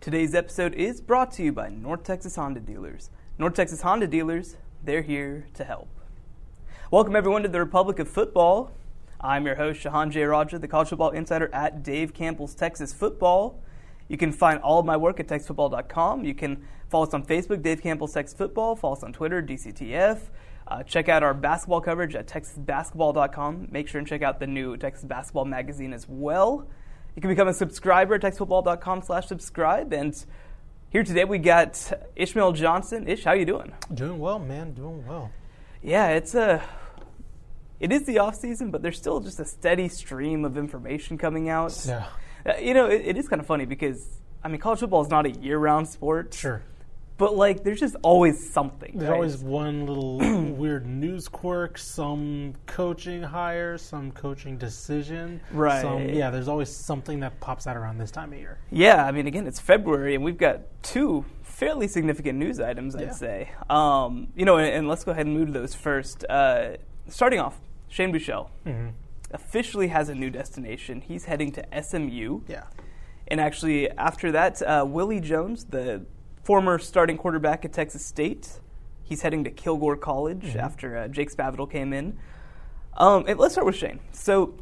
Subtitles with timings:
[0.00, 3.10] Today's episode is brought to you by North Texas Honda Dealers.
[3.38, 5.90] North Texas Honda Dealers, they're here to help.
[6.90, 8.72] Welcome everyone to the Republic of Football.
[9.20, 13.60] I'm your host, Shehan Jeyarajah, the college football insider at Dave Campbell's Texas Football.
[14.08, 16.24] You can find all of my work at texasfootball.com.
[16.24, 18.76] You can follow us on Facebook, Dave Campbell's Texas Football.
[18.76, 20.30] Follow us on Twitter, DCTF.
[20.66, 23.68] Uh, check out our basketball coverage at texasbasketball.com.
[23.70, 26.66] Make sure and check out the new Texas Basketball magazine as well.
[27.14, 29.92] You can become a subscriber at texasfootball.com slash subscribe.
[29.92, 30.14] And
[30.90, 33.08] here today we got Ishmael Johnson.
[33.08, 33.72] Ish, how you doing?
[33.92, 34.72] Doing well, man.
[34.72, 35.30] Doing well.
[35.82, 36.62] Yeah, it's a
[37.80, 41.48] it is the off season, but there's still just a steady stream of information coming
[41.48, 41.74] out.
[41.86, 42.06] Yeah.
[42.46, 44.06] Uh, you know, it, it is kind of funny because
[44.44, 46.34] I mean, college football is not a year-round sport.
[46.34, 46.62] Sure.
[47.20, 48.92] But like, there's just always something.
[48.96, 49.14] There's right?
[49.14, 50.16] always one little
[50.54, 55.40] weird news quirk, some coaching hire, some coaching decision.
[55.52, 55.82] Right.
[55.82, 58.58] Some, yeah, there's always something that pops out around this time of year.
[58.70, 63.02] Yeah, I mean, again, it's February, and we've got two fairly significant news items, I'd
[63.02, 63.10] Yeah.
[63.12, 63.50] say.
[63.68, 66.24] Um, you know, and, and let's go ahead and move to those first.
[66.30, 68.88] Uh, starting off, Shane Buechele Mm-hmm.
[69.32, 71.02] officially has a new destination.
[71.02, 72.40] He's heading to SMU.
[72.48, 72.62] Yeah.
[73.28, 76.06] And actually, after that, uh, Willie Jones, the
[76.50, 78.58] former starting quarterback at Texas State,
[79.04, 82.18] he's heading to Kilgore College after uh, Jake Spavital came in.
[82.96, 84.00] Um, and let's start with Shane.
[84.10, 84.54] So,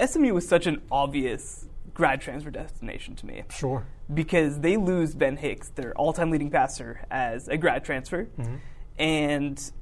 [0.00, 3.84] SMU was such an obvious grad transfer destination to me Sure.
[4.14, 8.28] because they lose Ben Hicks, their all-time leading passer, as a grad transfer,
[8.96, 9.72] and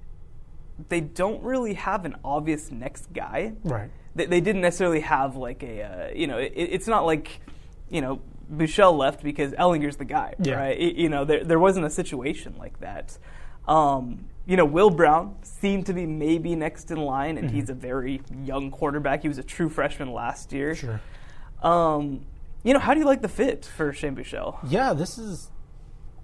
[0.88, 3.90] they don't really have an obvious next guy Right.
[4.14, 7.40] they, they didn't necessarily have like a uh, you know it, it's not like
[7.90, 10.54] you know Buechele left because Ehlinger's the guy Yeah.
[10.54, 13.16] right It- you know there there wasn't a situation like that
[13.68, 17.74] um, you know Will Brown seemed to be maybe next in line and he's a
[17.74, 21.00] very young quarterback he was a true freshman last year Sure.
[21.62, 22.24] um,
[22.64, 25.50] you know how do you like the fit for Shane Buechele Yeah, this is.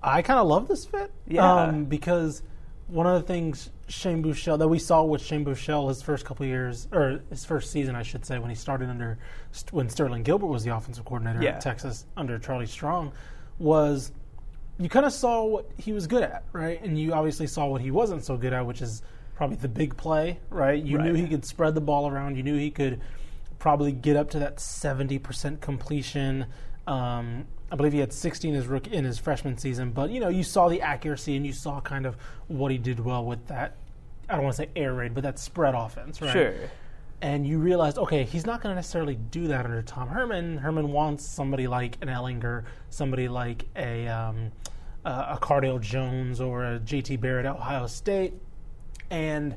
[0.03, 1.11] I kind of love this fit.
[1.27, 1.51] Yeah.
[1.65, 2.43] Um, because
[2.89, 6.47] one of the things Shane Buechele that we saw with Shane Buechele his first couple
[6.47, 9.19] years or his first season, I should say, when he started under
[9.71, 11.51] when Sterling Gilbert was the offensive coordinator Yeah.
[11.57, 13.13] at Texas under Charlie Strong,
[13.59, 14.13] was
[14.79, 16.83] you kind of saw what he was good at, right?
[16.83, 19.03] And you obviously saw what he wasn't so good at, which is
[19.35, 20.83] probably the big play, right?
[20.83, 22.37] You knew he could spread the ball around.
[22.37, 23.01] You knew he could
[23.59, 26.47] probably get up to that 70% completion.
[26.87, 30.21] Um, I believe he had 16 in his, rook in his freshman season, but you
[30.21, 32.17] know, you saw the accuracy and you saw kind of
[32.47, 33.77] what he did well with that.
[34.29, 36.33] I don't want to say air raid, but that spread offense, right?
[36.33, 36.55] sure
[37.23, 40.59] and you realized, okay, he's not going to necessarily do that under Tom Herman.
[40.59, 44.53] Herman wants somebody like an Ehlinger, somebody like a um,
[45.05, 48.35] uh, a Cardale Jones or a JT Barrett at Ohio State,
[49.11, 49.57] and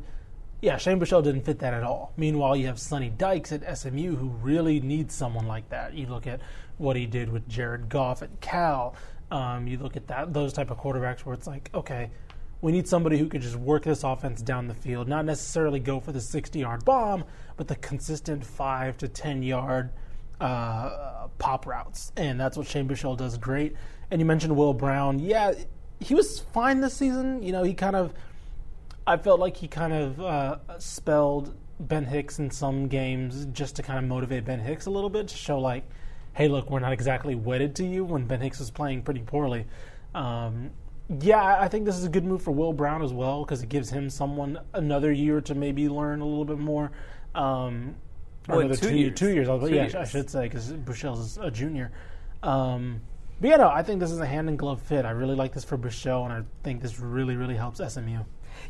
[0.61, 2.11] yeah, Shane Buechele didn't fit that at all.
[2.17, 5.93] Meanwhile, you have Sonny Dykes at SMU who really needs someone like that.
[5.93, 6.41] You look at
[6.77, 8.95] what he did with Jared Goff at Cal.
[9.31, 12.09] Um, you look at that those type of quarterbacks where it's like, okay,
[12.61, 15.99] we need somebody who can just work this offense down the field, not necessarily go
[15.99, 17.23] for the 60 yard bomb,
[17.55, 19.91] but the consistent five to 10 yard
[20.41, 22.11] uh, pop routes.
[22.17, 23.75] And that's what Shane Buechele does great.
[24.11, 25.19] And you mentioned Will Brown.
[25.19, 25.53] Yeah,
[25.99, 27.43] he was fine this season.
[27.43, 28.13] You know, he kind of,
[29.09, 33.81] I felt like he kind of uh, spelled Ben Hicks in some games just to
[33.81, 35.83] kind of motivate Ben Hicks a little bit to show like,
[36.33, 39.65] hey, look, we're not exactly wedded to you when Ben Hicks was playing pretty poorly.
[40.13, 40.69] Um,
[41.21, 43.69] yeah, I think this is a good move for Will Brown as well because it
[43.69, 46.91] gives him someone another year to maybe learn a little bit more.
[47.33, 47.95] Um,
[48.47, 49.19] Well, another two two, years.
[49.19, 49.47] two years.
[49.47, 49.95] Two yeah, years.
[49.95, 51.91] I should say because Buechele's a junior.
[52.43, 53.01] Um,
[53.41, 55.03] but yeah, no, I think this is a hand in glove fit.
[55.03, 58.19] I really like this for Buechele, and I think this really, really helps SMU.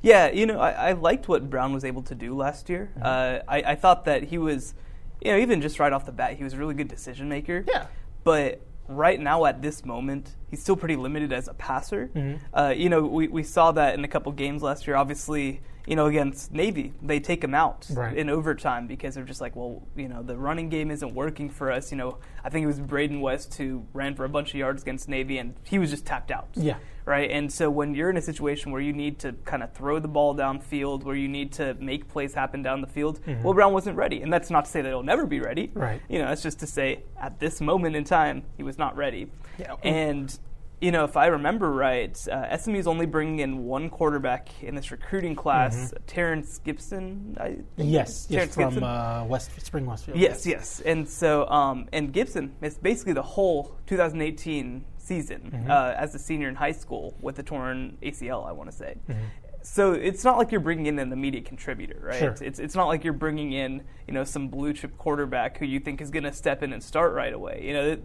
[0.01, 2.91] Yeah, you know, I, I liked what Brown was able to do last year.
[2.97, 3.05] Mm-hmm.
[3.05, 4.73] Uh, I, I thought that he was,
[5.21, 7.65] you know, even just right off the bat, he was a really good decision maker.
[7.67, 7.87] Yeah.
[8.23, 12.09] But right now, at this moment, he's still pretty limited as a passer.
[12.13, 12.37] Mm-hmm.
[12.53, 14.95] Uh, you know, we, we saw that in a couple games last year.
[14.95, 18.15] Obviously, you know, against Navy, they take him out Right.
[18.15, 21.71] in overtime because they're just like, well, you know, the running game isn't working for
[21.71, 21.91] us.
[21.91, 24.81] You know, I think it was Braeden West who ran for a bunch of yards
[24.83, 26.77] against Navy, and he was just tapped out Yeah.
[27.05, 27.31] right?
[27.31, 30.07] And so when you're in a situation where you need to kind of throw the
[30.07, 33.41] ball downfield, where you need to make plays happen down the field, mm-hmm.
[33.43, 34.21] Will Brown wasn't ready.
[34.21, 35.71] And that's not to say that he'll never be ready.
[35.73, 36.01] Right.
[36.07, 39.31] You know, that's just to say at this moment in time, he was not ready.
[39.57, 39.75] Yeah.
[39.83, 40.37] And,
[40.81, 44.91] you know, if I remember right, uh, is only bringing in one quarterback in this
[44.91, 47.35] recruiting class, Terrence Gibson.
[47.39, 47.59] I think.
[47.77, 47.89] Mm-hmm.
[47.89, 48.83] Yes, yes, from Gibson.
[48.83, 50.17] uh, West Spring Westfield.
[50.17, 50.79] Yes, yes.
[50.81, 55.71] And so, um, and Gibson missed basically the whole 2018 season Mm-hmm.
[55.71, 58.95] uh, as a senior in high school with a torn ACL, I want to say.
[59.09, 59.21] Mm-hmm.
[59.61, 62.17] So it's not like you're bringing in an immediate contributor, right?
[62.19, 62.35] Sure.
[62.41, 65.79] It's, it's not like you're bringing in you know some blue chip quarterback who you
[65.79, 67.61] think is going to step in and start right away.
[67.65, 67.97] You know,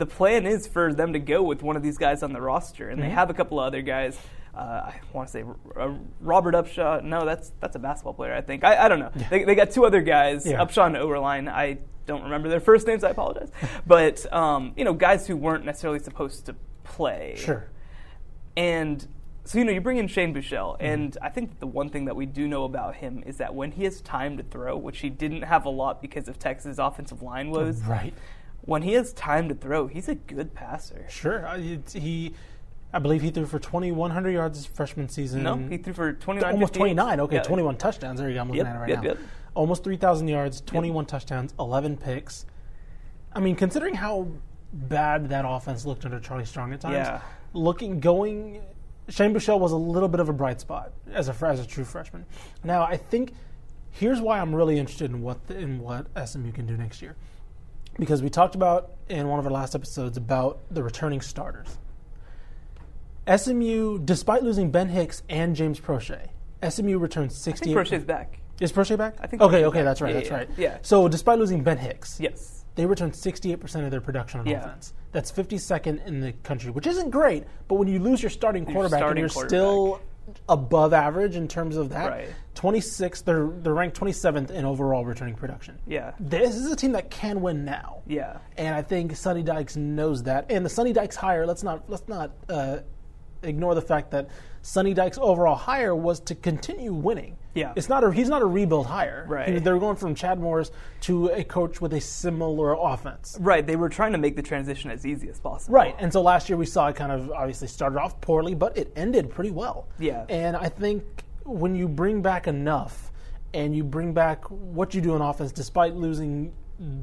[0.00, 2.88] the plan is for them to go with one of these guys on the roster,
[2.90, 3.10] and they Mhm.
[3.12, 4.18] have a couple of other guys.
[4.52, 5.44] Uh, I want to say
[5.76, 7.04] uh, Robert Upshaw.
[7.04, 8.34] No, that's that's a basketball player.
[8.34, 8.64] I think.
[8.64, 9.12] I, I don't know.
[9.30, 10.58] They, they got two other guys, Yeah.
[10.58, 11.48] Upshaw and Overline.
[11.48, 13.04] I don't remember their first names.
[13.04, 13.52] I apologize.
[13.86, 17.34] but um, you know, guys who weren't necessarily supposed to play.
[17.36, 17.68] Sure.
[18.56, 19.06] And
[19.44, 20.84] so, you know, you bring in Shane Buechele, Mm-hmm.
[20.84, 23.72] and I think the one thing that we do know about him is that when
[23.72, 27.22] he has time to throw, which he didn't have a lot because of Texas' offensive
[27.22, 28.14] line woes, Right.
[28.62, 31.06] When he has time to throw, he's a good passer.
[31.08, 31.46] Sure.
[31.46, 31.58] Uh,
[31.92, 32.34] he,
[32.92, 35.42] I believe he threw for 2,100 yards his freshman season.
[35.42, 36.78] No, he threw for 29 almost 58.
[36.94, 37.20] 29.
[37.20, 37.42] Okay, Yeah.
[37.42, 38.20] 21 touchdowns.
[38.20, 38.40] There you go.
[38.40, 39.08] I'm looking Yep, at it right yep, now.
[39.10, 39.18] yep.
[39.54, 42.46] Almost 3,000 yards, 21 touchdowns, 11 picks.
[43.32, 44.28] I mean, considering how
[44.72, 47.20] bad that offense looked under Charlie Strong at times, Yeah.
[47.52, 48.60] looking going,
[49.08, 51.84] Shane Buechele was a little bit of a bright spot as a as a true
[51.84, 52.24] freshman.
[52.62, 53.32] Now, I think
[53.90, 57.16] here's why I'm really interested in what the, in what SMU can do next year,
[58.00, 61.78] because we talked about in one of our last episodes about the returning starters.
[63.28, 66.28] SMU, despite losing Ben Hicks and James Proche,
[66.68, 67.64] SMU returned I 68.
[67.64, 68.40] think Proche's back.
[68.60, 69.14] Is Proche back?
[69.20, 69.84] I think Okay, Proche's okay, back.
[69.84, 70.48] that's right, Yeah, that's yeah, right.
[70.56, 70.78] yeah.
[70.82, 72.64] So, despite losing Ben Hicks, Yes.
[72.74, 74.60] they returned 68% of their production on Yeah.
[74.60, 74.94] offense.
[75.12, 78.98] That's 52nd in the country, which isn't great, but when you lose your starting quarterback
[79.00, 79.50] starting and you're quarterback.
[79.50, 80.00] still
[80.48, 82.28] above average in terms of that, Right.
[82.54, 85.78] 26th, they're, they're ranked 27th in overall returning production.
[85.86, 86.12] Yeah.
[86.20, 88.02] This is a team that can win now.
[88.06, 88.38] Yeah.
[88.56, 90.46] And I think Sonny Dykes knows that.
[90.50, 92.78] And the Sonny Dykes hire, let's not let's not uh,
[93.42, 94.28] ignore the fact that
[94.62, 97.36] Sonny Dykes' overall hire was to continue winning.
[97.52, 97.72] Yeah.
[97.74, 99.24] it's not a he's not a rebuild hire.
[99.28, 99.48] Right.
[99.48, 100.70] He- they're going from Chad Morris
[101.02, 103.36] to a coach with a similar offense.
[103.40, 103.66] Right.
[103.66, 105.74] They were trying to make the transition as easy as possible.
[105.74, 108.76] Right, and so last year we saw it kind of obviously started off poorly, but
[108.78, 109.88] it ended pretty well.
[109.98, 110.26] Yeah.
[110.28, 111.02] And I think
[111.44, 113.10] when you bring back enough
[113.52, 116.52] and you bring back what you do in offense, despite losing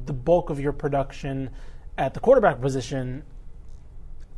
[0.06, 1.50] the bulk of your production
[1.98, 3.24] at the quarterback position,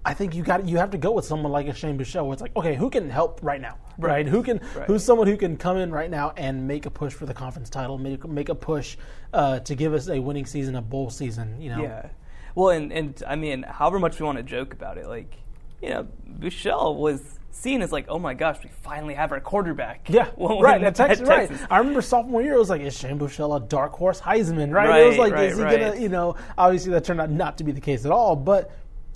[0.06, 2.34] I think you got you have to go with someone like a Shane Buechele, where
[2.34, 4.26] it's like, okay, who can help right now, right?
[4.26, 4.88] Who can Right.
[4.88, 7.70] who's someone who can come in right now and make a push for the conference
[7.70, 8.96] title, make make a push
[9.34, 11.82] uh, to give us a winning season, a bowl season, you know?
[11.84, 12.10] Yeah.
[12.56, 15.36] Well, and, and I mean, however much we want to joke about it, like,
[15.82, 16.08] you know,
[16.40, 20.08] Buechele was seen as like, oh my gosh, we finally have our quarterback.
[20.10, 20.82] Yeah, right.
[20.82, 21.50] At Texas, right.
[21.50, 21.68] Texas.
[21.70, 24.74] I remember sophomore year, it was like, is Shane Buechele a dark horse Heisman?
[24.74, 25.02] Right.
[25.02, 25.80] it was Right, like, right, is he right.
[25.80, 26.00] gonna?
[26.00, 28.36] You know, obviously that turned out not to be the case at all.
[28.36, 28.72] But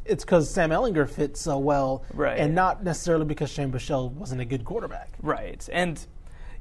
[0.06, 2.38] it's because Sam Ehlinger fits so well, Right.
[2.38, 5.10] and not necessarily because Shane Buechele wasn't a good quarterback.
[5.22, 5.68] Right.
[5.72, 6.06] And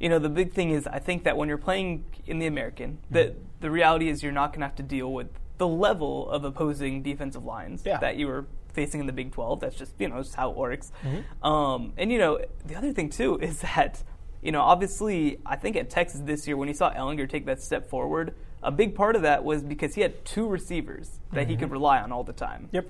[0.00, 2.98] you know, the big thing is I think that when you're playing in the American,
[3.04, 3.14] Mm-hmm.
[3.14, 5.28] the the reality is you're not going to have to deal with
[5.58, 7.98] the level of opposing defensive lines Yeah.
[7.98, 9.60] that you were facing in the Big 12.
[9.60, 10.90] That's just, you know, just how it works.
[11.04, 11.46] Mm-hmm.
[11.46, 14.02] Um, and you know, the other thing too is that
[14.42, 17.62] you know, obviously, I think at Texas this year when he saw Ehlinger take that
[17.62, 21.56] step forward, a big part of that was because he had two receivers that he
[21.56, 22.62] could rely on all the time.
[22.66, 22.76] Mm-hmm.
[22.76, 22.86] Yep.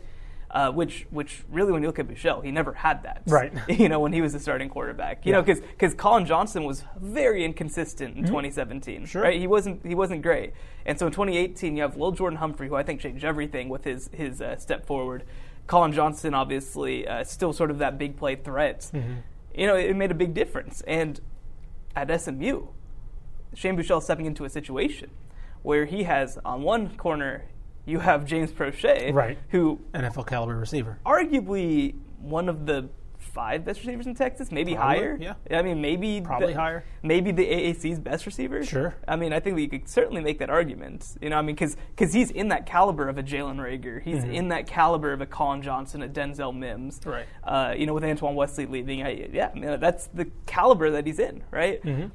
[0.53, 3.23] Uh, which, which really, when you look at Buechele, he never had that.
[3.27, 3.53] Right.
[3.69, 5.25] You know, when he was the starting quarterback.
[5.25, 5.39] You Yeah.
[5.39, 8.97] know, because because Collin Johnson was very inconsistent in 2017.
[8.97, 9.05] Mm-hmm.
[9.07, 9.23] Sure.
[9.23, 9.41] Right.
[9.41, 10.53] He wasn't he wasn't great.
[10.85, 13.85] And so in 2018, you have Lil Jordan Humphrey, who I think changed everything with
[13.85, 15.25] his his uh, step forward.
[15.69, 18.81] Collin Johnson, obviously, uh, still sort of that big play threat.
[18.93, 19.15] Mm-hmm.
[19.55, 20.83] You know, it made a big difference.
[20.87, 21.19] And
[21.97, 22.67] at SMU,
[23.55, 25.11] Shane Buechele stepping into a situation
[25.63, 27.45] where he has on one corner
[27.85, 29.39] you have James Proche, Right.
[29.51, 30.99] who NFL caliber receiver.
[31.05, 32.89] arguably one of the
[33.19, 35.19] five best receivers in Texas, maybe Probably, higher.
[35.21, 35.35] yeah.
[35.59, 36.85] I mean, maybe Probably the, higher.
[37.03, 38.63] Maybe the AAC's best receiver.
[38.65, 38.95] Sure.
[39.09, 41.17] I mean, I think that you could certainly make that argument.
[41.21, 44.03] You know, I mean, because he's in that caliber of a Jalen Reagor.
[44.03, 46.99] He's in that caliber of a Collin Johnson, a Denzel Mims.
[47.01, 47.11] Mm-hmm.
[47.11, 47.27] Right.
[47.45, 51.07] Uh, you know, with Antoine Wesley leaving, I, yeah, I mean, that's the caliber that
[51.07, 51.83] he's in, right?
[51.83, 52.09] Mm-hmm.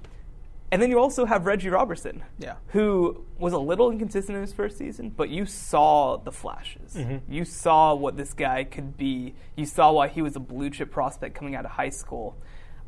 [0.71, 2.55] And then you also have Reggie Roberson, Yeah.
[2.67, 6.95] who was a little inconsistent in his first season, but you saw the flashes.
[6.95, 7.31] Mm-hmm.
[7.31, 9.33] You saw what this guy could be.
[9.55, 12.35] You saw why he was a blue chip prospect coming out of high school.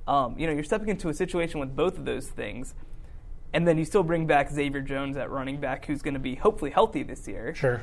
[0.07, 2.73] Um, you know, you're stepping into a situation with both of those things,
[3.53, 6.35] and then you still bring back Xavier Jones at running back, who's going to be
[6.35, 7.55] hopefully healthy this year.
[7.55, 7.81] Sure.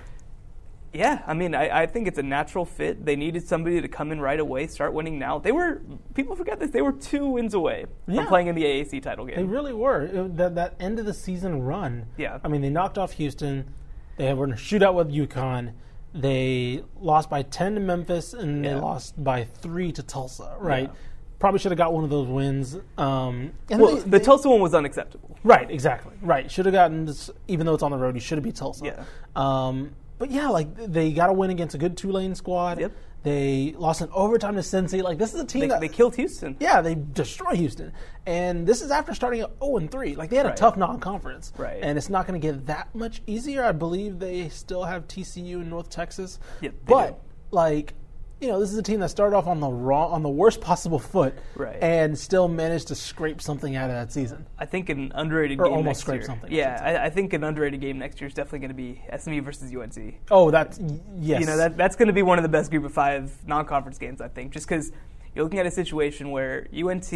[0.96, 3.04] Yeah, I mean, I, I think it's a natural fit.
[3.04, 5.38] They needed somebody to come in right away, start winning now.
[5.38, 5.82] They were
[6.14, 6.70] people forget this.
[6.70, 8.16] They were two wins away Yeah.
[8.16, 9.36] from playing in the AAC title game.
[9.36, 10.02] They really were.
[10.04, 12.06] It- that that end of the season run.
[12.16, 12.38] Yeah.
[12.44, 13.72] I mean, they knocked off Houston.
[14.16, 15.72] They were in a shootout with UConn.
[16.14, 20.56] They lost by ten to Memphis, and they lost by three to Tulsa.
[20.58, 20.84] Right.
[20.84, 20.94] Yeah.
[21.38, 22.78] Probably should have got one of those wins.
[22.96, 25.36] Um, well, they- the they- Tulsa one was unacceptable.
[25.44, 26.14] Right, exactly.
[26.22, 26.50] Right.
[26.50, 28.86] Should have gotten this, even though it's on the road, you should have beat Tulsa.
[28.86, 29.04] Yeah.
[29.36, 32.80] Um, but yeah, like they got to win against a good Tulane squad.
[32.80, 32.92] Yep.
[33.22, 35.02] They lost in overtime to Cincy.
[35.02, 36.56] Like this is a team They, that they killed Houston.
[36.60, 37.92] yeah, they destroy Houston,
[38.24, 40.14] and this is after starting at zero and three.
[40.14, 41.80] Like they had a tough non-conference, Right.
[41.82, 43.64] And it's not going to get that much easier.
[43.64, 46.38] I believe they still have TCU in North Texas.
[46.60, 47.16] Yep, but do.
[47.50, 47.94] like,
[48.40, 50.60] you know, this is a team that started off on the wrong, on the worst
[50.60, 51.78] possible foot, Right.
[51.82, 54.46] And still managed to scrape something out of that season.
[54.58, 56.26] I think an underrated Or game almost next scrape year.
[56.26, 59.02] something, Yeah, I, I think an underrated game next year is definitely going to be
[59.18, 60.14] SMU versus UNT.
[60.30, 60.78] Oh, that's
[61.18, 61.40] yes.
[61.40, 63.98] You know that that's going to be one of the best Group of Five non-conference
[63.98, 64.92] games, I think, just because
[65.34, 67.10] you're looking at a situation where UNT,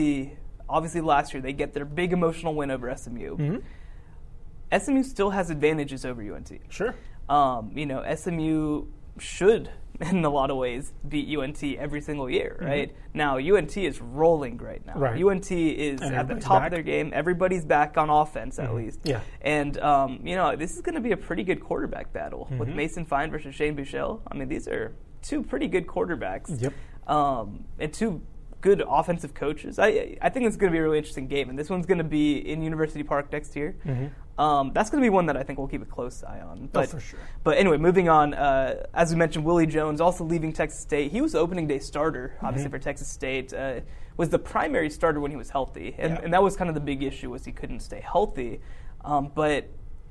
[0.68, 3.36] obviously last year they get their big emotional win over SMU.
[3.36, 4.78] Mm-hmm.
[4.78, 6.52] SMU still has advantages over UNT.
[6.70, 6.94] sure.
[7.28, 8.86] Um, you know, SMU
[9.20, 12.94] should, in a lot of ways, beat UNT every single year, right?
[13.12, 14.94] Now, UNT is rolling right now.
[14.94, 15.02] Mm-hmm.
[15.02, 15.22] Right.
[15.24, 16.66] UNT is And at the top back.
[16.68, 17.12] of their game.
[17.14, 19.00] Everybody's back on offense, at least.
[19.04, 19.20] Yeah.
[19.42, 22.58] And, um, you know, this is going to be a pretty good quarterback battle Mm-hmm.
[22.58, 24.20] with Mason Fine versus Shane Buechele.
[24.30, 26.60] I mean, these are two pretty good quarterbacks.
[26.62, 26.72] Yep.
[27.06, 28.22] Um, and two
[28.60, 29.78] good offensive coaches.
[29.78, 31.98] I I think it's going to be a really interesting game, and this one's going
[31.98, 33.76] to be in University Park next year.
[34.38, 36.68] Um, that's going to be one that I think we'll keep a close eye on.
[36.72, 36.96] But, Mm-hmm.
[36.96, 37.20] Oh, for sure.
[37.44, 38.32] But anyway, moving on.
[38.32, 41.12] Uh, as we mentioned, Willie Jones also leaving Texas State.
[41.12, 42.76] He was opening day starter, obviously Mm-hmm.
[42.76, 43.52] for Texas State.
[43.52, 43.80] Uh,
[44.16, 46.20] was the primary starter when he was healthy, and, Yeah.
[46.24, 48.60] and that was kind of the big issue was he couldn't stay healthy.
[49.04, 49.68] Um, but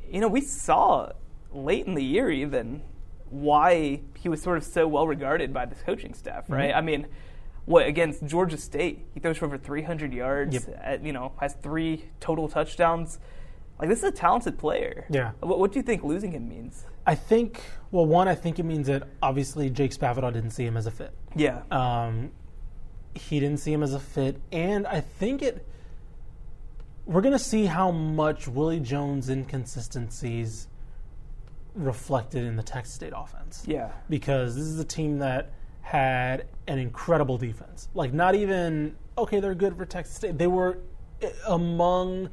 [0.07, 1.11] you know, we saw
[1.51, 2.81] late in the year even
[3.29, 6.53] why he was sort of so well regarded by this coaching staff, Mm-hmm.
[6.53, 6.73] right?
[6.75, 7.07] I mean,
[7.69, 10.55] what against Georgia State, he throws for over 300 yards.
[10.55, 10.79] Yep.
[10.81, 13.19] At, you know, has three total touchdowns.
[13.77, 15.05] Like this is a talented player.
[15.11, 15.33] Yeah.
[15.39, 16.83] What, what do you think losing him means?
[17.05, 17.61] I think.
[17.91, 20.91] Well, one, I think it means that obviously Jake Spavital didn't see him as a
[20.91, 21.13] fit.
[21.35, 21.61] Yeah.
[21.69, 22.31] Um,
[23.13, 25.63] he didn't see him as a fit, and I think it.
[27.05, 30.67] We're going to see how much Willie Jones' inconsistencies
[31.75, 33.63] reflected in the Texas State offense.
[33.67, 33.91] yeah.
[34.09, 35.51] Because this is a team that
[35.89, 37.89] had an incredible defense.
[37.95, 40.37] Like, not even okay, they're good for Texas State.
[40.37, 40.77] They were
[41.21, 42.29] eh, among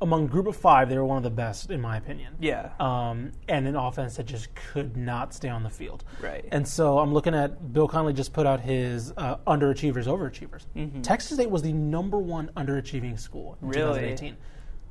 [0.00, 0.88] among group of five.
[0.88, 2.70] They were one of the best, in my opinion Yeah.
[2.78, 6.04] um, and an offense that just could not stay on the field.
[6.22, 6.46] Right.
[6.52, 11.02] And so I'm looking at Bill Connolly just put out his uh, underachievers, overachievers.
[11.02, 13.78] Texas State was the number one underachieving school in Mm-hmm.
[13.80, 14.00] Really?
[14.00, 14.36] 2018.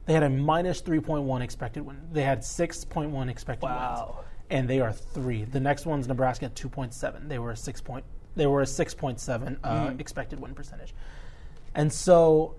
[0.06, 1.98] They had a minus 3.1 expected win.
[2.12, 4.16] They had 6.1 expected Wow.
[4.18, 5.44] wins, and they are three.
[5.44, 7.28] The next one's Nebraska at 2.7.
[7.28, 8.06] They were a six point.
[8.36, 10.00] They were a 6.7 uh, Mm.
[10.00, 10.94] expected win percentage.
[11.76, 12.56] And so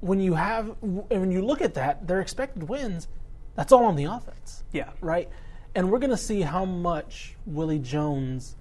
[0.00, 3.08] when you have when you look at that, their expected wins,
[3.54, 4.90] that's all on the offense yeah.
[5.00, 5.28] right?
[5.74, 8.56] And we're going to see how much Willie Jones,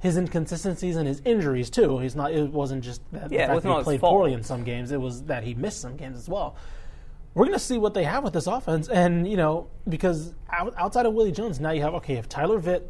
[0.00, 1.98] his inconsistencies and his injuries too.
[1.98, 2.32] He's not.
[2.32, 4.92] It wasn't just that Yeah, the fact that he played poorly in some games.
[4.92, 6.56] It was that he missed some games as well.
[7.34, 10.74] We're going to see what they have with this offense, and you know, because out,
[10.76, 12.82] outside of Willie Jones, now you have okay, if Tyler Vitt.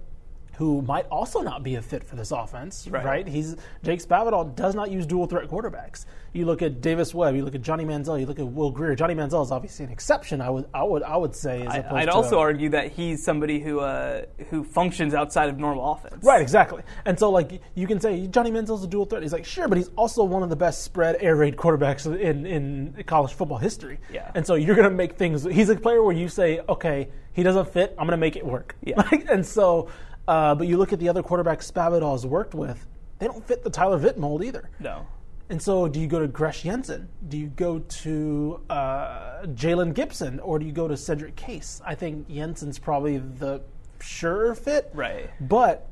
[0.62, 3.04] Who might also not be a fit for this offense, Right.
[3.04, 3.26] right?
[3.26, 6.04] He's Jake Spavital does not use dual threat quarterbacks.
[6.32, 8.94] You look at Davis Webb, you look at Johnny Manziel, you look at Will Grier.
[8.94, 10.40] Johnny Manziel is obviously an exception.
[10.40, 11.62] I would, I would, I would say.
[11.66, 15.58] As I, to also a- argue that he's somebody who uh, who functions outside of
[15.58, 16.22] normal offense.
[16.24, 16.84] Right, exactly.
[17.06, 19.22] And so, like, you can say Johnny Manziel's a dual threat.
[19.22, 22.46] He's like, sure, but he's also one of the best spread air raid quarterbacks in,
[22.46, 23.98] in college football history.
[24.12, 24.30] Yeah.
[24.36, 25.42] And so you're going to make things.
[25.42, 27.90] He's a player where you say, okay, he doesn't fit.
[27.98, 28.76] I'm going to make it work.
[28.84, 28.94] Yeah.
[29.10, 29.88] Like, and so,
[30.32, 32.86] uh, but you look at the other quarterbacks Spavital's worked with,
[33.18, 34.70] they don't fit the Tyler Vitt mold either.
[34.80, 35.06] No.
[35.50, 37.10] And so, do you go to Gresh Jensen?
[37.28, 41.82] Do you go to uh, Jalen Gibson, or do you go to Cedric Case?
[41.84, 43.60] I think Jensen's probably the
[44.00, 44.90] sure fit.
[44.94, 45.28] Right.
[45.38, 45.86] But,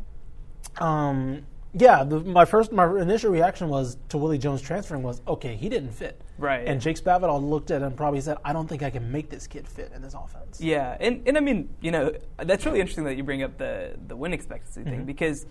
[0.79, 1.45] um,
[1.75, 5.69] yeah, the, my first, my initial reaction was to Willie Jones transferring was okay, he
[5.69, 6.19] didn't fit.
[6.41, 6.67] Right.
[6.67, 9.29] And Jake Spavital looked at him and probably said, I don't think I can make
[9.31, 10.61] this kid fit in this offense.
[10.61, 13.95] Yeah, and, and I mean, you know, that's really interesting that you bring up the
[14.09, 14.91] the win expectancy Mm-hmm.
[14.91, 15.47] thing because,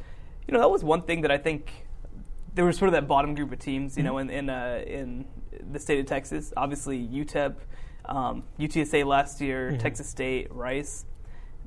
[0.47, 1.71] you know, that was one thing that I think
[2.55, 4.29] there was sort of that bottom group of teams, you know, Mm-hmm.
[4.31, 5.25] in in, uh, in
[5.71, 6.51] the state of Texas.
[6.57, 7.55] Obviously, UTEP,
[8.05, 9.77] um, UTSA last year, Mm-hmm.
[9.79, 11.05] Texas State, Rice.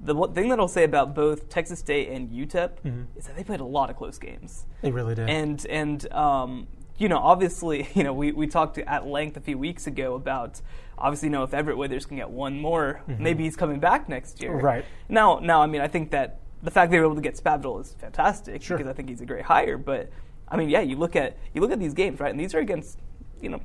[0.04, 3.02] The one thing that I'll say about both Texas State and UTEP Mm-hmm.
[3.18, 5.28] is that they played a lot of close games They really did.
[5.30, 6.66] and and um,
[6.98, 10.60] you know obviously you know we, we talked at length a few weeks ago about
[10.98, 14.40] obviously you know if Everett Withers can get one more maybe he's coming back next
[14.42, 14.64] year Mm-hmm.
[14.66, 14.84] Right.
[15.08, 17.80] now now I mean I think that the fact they were able to get Spavital
[17.80, 18.76] is fantastic Sure.
[18.76, 20.10] because I think he's a great hire but
[20.48, 22.60] I mean yeah you look at you look at these games right and these are
[22.60, 22.98] against
[23.40, 23.60] you know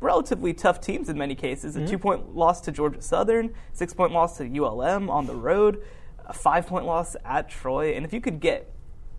[0.00, 1.74] relatively tough teams in many cases.
[1.76, 1.84] Mm-hmm.
[1.84, 5.80] A two point loss to Georgia Southern, six point loss to ULM on the road,
[6.26, 7.94] a five point loss at Troy.
[7.94, 8.71] And if you could get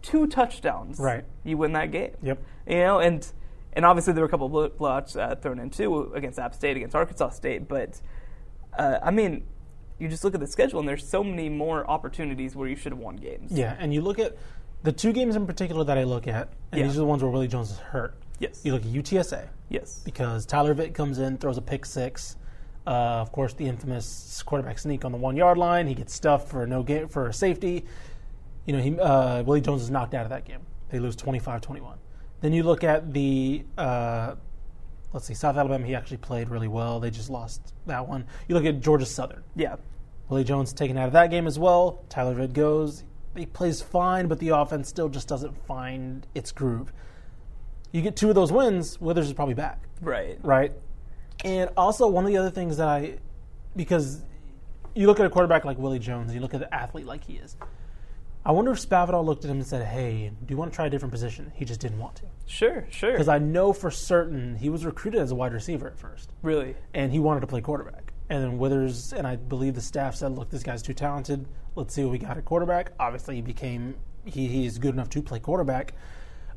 [0.03, 1.25] two touchdowns, Right.
[1.43, 2.11] you win that game.
[2.21, 2.43] Yep.
[2.67, 3.25] You know, and
[3.75, 6.77] and obviously there were a couple of blowouts uh, thrown in too against App State,
[6.77, 7.67] against Arkansas State.
[7.67, 7.99] But
[8.77, 9.45] uh, I mean,
[9.97, 12.91] you just look at the schedule and there's so many more opportunities where you should
[12.91, 13.51] have won games.
[13.51, 14.37] Yeah, and you look at
[14.83, 16.87] the two games in particular that I look at, and Yeah.
[16.87, 18.13] these are the ones where Willie Jones is hurt.
[18.39, 18.61] Yes.
[18.63, 20.01] You look at UTSA Yes.
[20.03, 22.35] because Tyler Vitt comes in, throws a pick six.
[22.85, 22.89] Uh,
[23.21, 25.87] of course, the infamous quarterback sneak on the one yard line.
[25.87, 27.85] He gets stuffed for a no game for a safety.
[28.65, 30.61] You know, he, uh, Willie Jones is knocked out of that game.
[30.89, 31.95] They lose 25-21.
[32.41, 34.35] Then you look at the uh,
[35.13, 35.85] let's see, South Alabama.
[35.85, 36.99] He actually played really well.
[36.99, 38.25] They just lost that one.
[38.47, 39.43] You look at Georgia Southern.
[39.55, 39.75] Yeah.
[40.29, 42.03] Willie Jones taken out of that game as well.
[42.09, 43.03] Tyler Vitt goes.
[43.35, 46.93] He plays fine, but the offense still just doesn't find its groove.
[47.91, 50.39] You get two of those wins, Withers is probably back, Right.
[50.43, 50.71] right?
[51.43, 53.17] And also, one of the other things that I,
[53.75, 54.21] because
[54.95, 57.33] you look at a quarterback like Willie Jones, you look at an athlete like he
[57.33, 57.55] is.
[58.45, 60.87] I wonder if Spavital looked at him and said, "Hey, do you want to try
[60.87, 62.85] a different position?" He just didn't want to, Sure.
[62.89, 63.11] Sure.
[63.11, 66.75] because I know for certain he was recruited as a wide receiver at first really.
[66.93, 68.11] and he wanted to play quarterback.
[68.29, 71.47] And then Withers and I believe the staff said, "Look, this guy's too talented.
[71.75, 73.95] Let's see what we got at quarterback." Obviously, he became
[74.25, 75.93] he, he is good enough to play quarterback.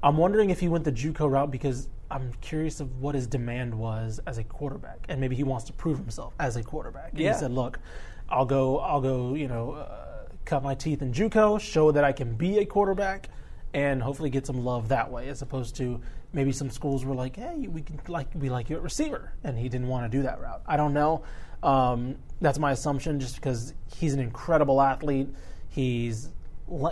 [0.02, 3.74] I'm wondering if he went the JUCO route because I'm curious of what his demand
[3.74, 7.10] was as a quarterback, and maybe he wants to prove himself as a quarterback.
[7.10, 7.32] And Yeah.
[7.32, 7.80] He said, "Look,
[8.28, 10.05] I'll go, I'll go, you know, uh,
[10.46, 13.28] cut my teeth in JUCO, show that I can be a quarterback."
[13.74, 16.00] And hopefully get some love that way, as opposed to
[16.32, 19.58] maybe some schools were like, "Hey, we can like we like you at receiver," and
[19.58, 20.62] he didn't want to do that route.
[20.66, 21.22] I don't know.
[21.62, 25.28] Um, that's my assumption, just because he's an incredible athlete.
[25.68, 26.30] He's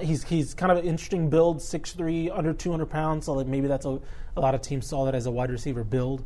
[0.00, 3.26] he's he's kind of an interesting build, 6'3", under two hundred pounds.
[3.26, 4.00] So like maybe that's a
[4.37, 6.25] a lot of teams saw that as a wide receiver build,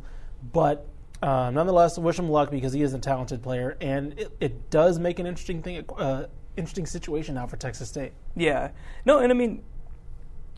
[0.51, 0.87] but.
[1.21, 4.99] Uh, nonetheless, wish him luck because he is a talented player, and it, it does
[4.99, 6.23] make an interesting thing, uh,
[6.59, 8.13] interesting situation now for Texas State.
[8.35, 8.69] Yeah.
[9.05, 9.63] No, and I mean,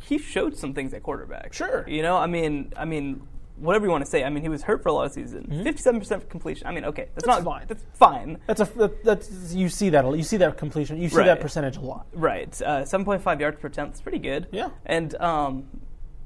[0.01, 1.53] he showed some things at quarterback.
[1.53, 1.86] Sure.
[1.88, 3.22] You know, I mean, I mean,
[3.58, 4.24] whatever you want to say.
[4.24, 5.46] I mean, he was hurt for a lot of season.
[5.63, 6.65] 57 percent completion.
[6.67, 7.29] I mean, okay, that's, Mm-hmm.
[7.31, 7.65] That's not fine.
[7.67, 8.38] That's fine.
[8.48, 11.25] That's a that's you see that you see that completion, you see Right.
[11.27, 12.08] that percentage a lot.
[12.13, 12.60] Right.
[12.62, 13.93] Uh, 7.5 yards per attempt.
[13.93, 14.48] That's pretty good.
[14.51, 14.70] Yeah.
[14.86, 15.67] And, um,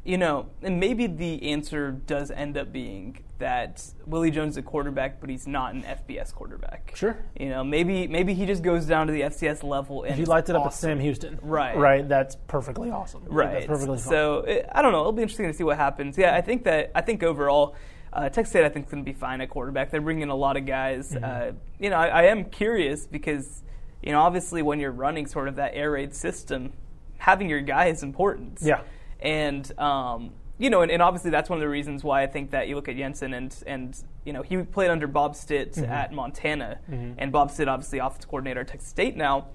[0.05, 4.62] you know, and maybe the answer does end up being that Willie Jones is a
[4.62, 6.94] quarterback, but he's not an FBS quarterback.
[6.96, 7.18] Sure.
[7.38, 10.27] You know, maybe maybe he just goes down to the FCS level and If is
[10.27, 10.74] lights it up at.
[10.74, 11.75] Sam Houston, Right.
[11.77, 13.24] right, that's perfectly awesome.
[13.27, 13.54] Right.
[13.54, 14.10] that's perfectly fine.
[14.10, 15.01] so it, I don't know.
[15.01, 16.18] It'll be interesting to see what happens.
[16.18, 17.75] Yeah, I think that I think overall,
[18.13, 19.91] uh, Texas State I think is going to be fine at quarterback.
[19.91, 21.12] They're bringing in a lot of guys.
[21.12, 21.24] Mm-hmm.
[21.26, 23.63] Uh, you know, I, I am curious because
[24.02, 26.71] you know obviously when you're running sort of that air raid system,
[27.17, 28.60] having your guy is important.
[28.62, 28.82] Yeah.
[29.19, 32.52] And um, you know, and, and obviously that's one of the reasons why I think
[32.52, 35.91] that you look at Jensen and and you know he played under Bob Stitt Mm-hmm.
[35.91, 36.80] at Montana,
[37.18, 39.48] and Bob Stitt obviously offensive coordinator at Texas State now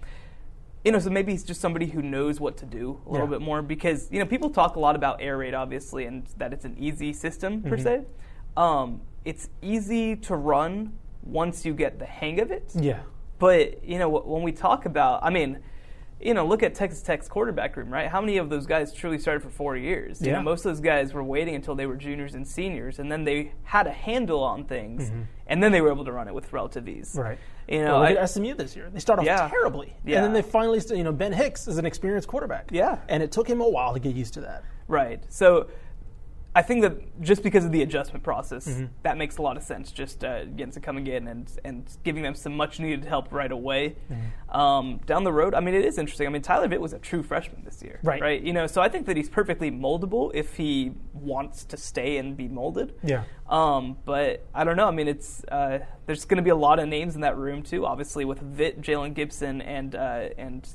[0.82, 3.32] you know, so maybe he's just somebody who knows what to do a little Yeah.
[3.32, 6.54] bit more because you know people talk a lot about air raid obviously and that
[6.54, 8.04] it's an easy system per se.
[8.56, 12.72] Um, it's easy to run once you get the hang of it.
[12.74, 13.00] yeah,
[13.38, 15.58] But you know when we talk about, I mean,
[16.20, 18.08] you know, look at Texas Tech's quarterback room, right?
[18.08, 20.20] How many of those guys truly started for four years?
[20.20, 20.32] You Yeah.
[20.36, 23.24] know, most of those guys were waiting until they were juniors and seniors, and then
[23.24, 25.22] they had a handle on things, mm-hmm.
[25.46, 27.16] and then they were able to run it with relative ease.
[27.18, 27.38] right.
[27.68, 28.90] You know, Well, look I- at SMU this year.
[28.92, 29.48] They start off Yeah.
[29.48, 30.16] terribly, Yeah.
[30.16, 32.68] and then they finally, you know, Ben Hicks is an experienced quarterback.
[32.72, 32.98] Yeah.
[33.08, 34.62] and it took him a while to get used to that.
[34.88, 35.22] Right.
[35.28, 35.68] So
[36.52, 38.86] I think that just because of the adjustment process, Mm-hmm.
[39.04, 39.92] that makes a lot of sense.
[39.92, 43.96] Just uh, to come in and and giving them some much needed help right away.
[44.10, 44.56] Mm-hmm.
[44.60, 46.26] Um, down the road, I mean, it is interesting.
[46.26, 48.20] I mean, Tyler Vitt was a true freshman this year, Right.
[48.20, 48.42] Right.
[48.42, 52.36] You know, so I think that he's perfectly moldable if he wants to stay and
[52.36, 52.94] be molded.
[53.04, 53.22] Yeah.
[53.48, 54.88] Um, but I don't know.
[54.88, 57.62] I mean, it's uh, there's going to be a lot of names in that room
[57.62, 57.86] too.
[57.86, 60.68] Obviously, with Vitt, Jalen Gibson, and uh, and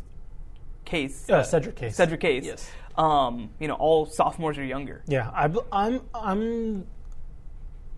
[0.86, 1.96] Case, Uh, Cedric Case.
[1.96, 2.46] Cedric Case.
[2.46, 2.72] Yes.
[2.98, 5.04] Um, you know, all sophomores or younger.
[5.08, 6.88] Yeah, I, am I'm I'm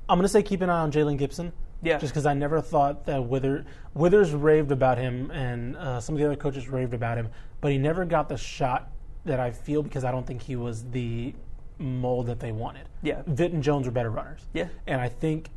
[0.10, 1.52] I'm gonna say keep an eye on Jalen Gibson.
[1.84, 2.00] Yeah.
[2.00, 6.20] Just because I never thought that Wither, Withers raved about him, and uh, some of
[6.20, 7.30] the other coaches raved about him,
[7.62, 8.90] but he never got the shot
[9.26, 11.36] that I feel because I don't think he was the
[11.78, 12.88] mold that they wanted.
[13.04, 13.22] Yeah.
[13.30, 14.48] Vitt and Jones were better runners.
[14.54, 14.70] Yeah.
[14.88, 15.50] And I think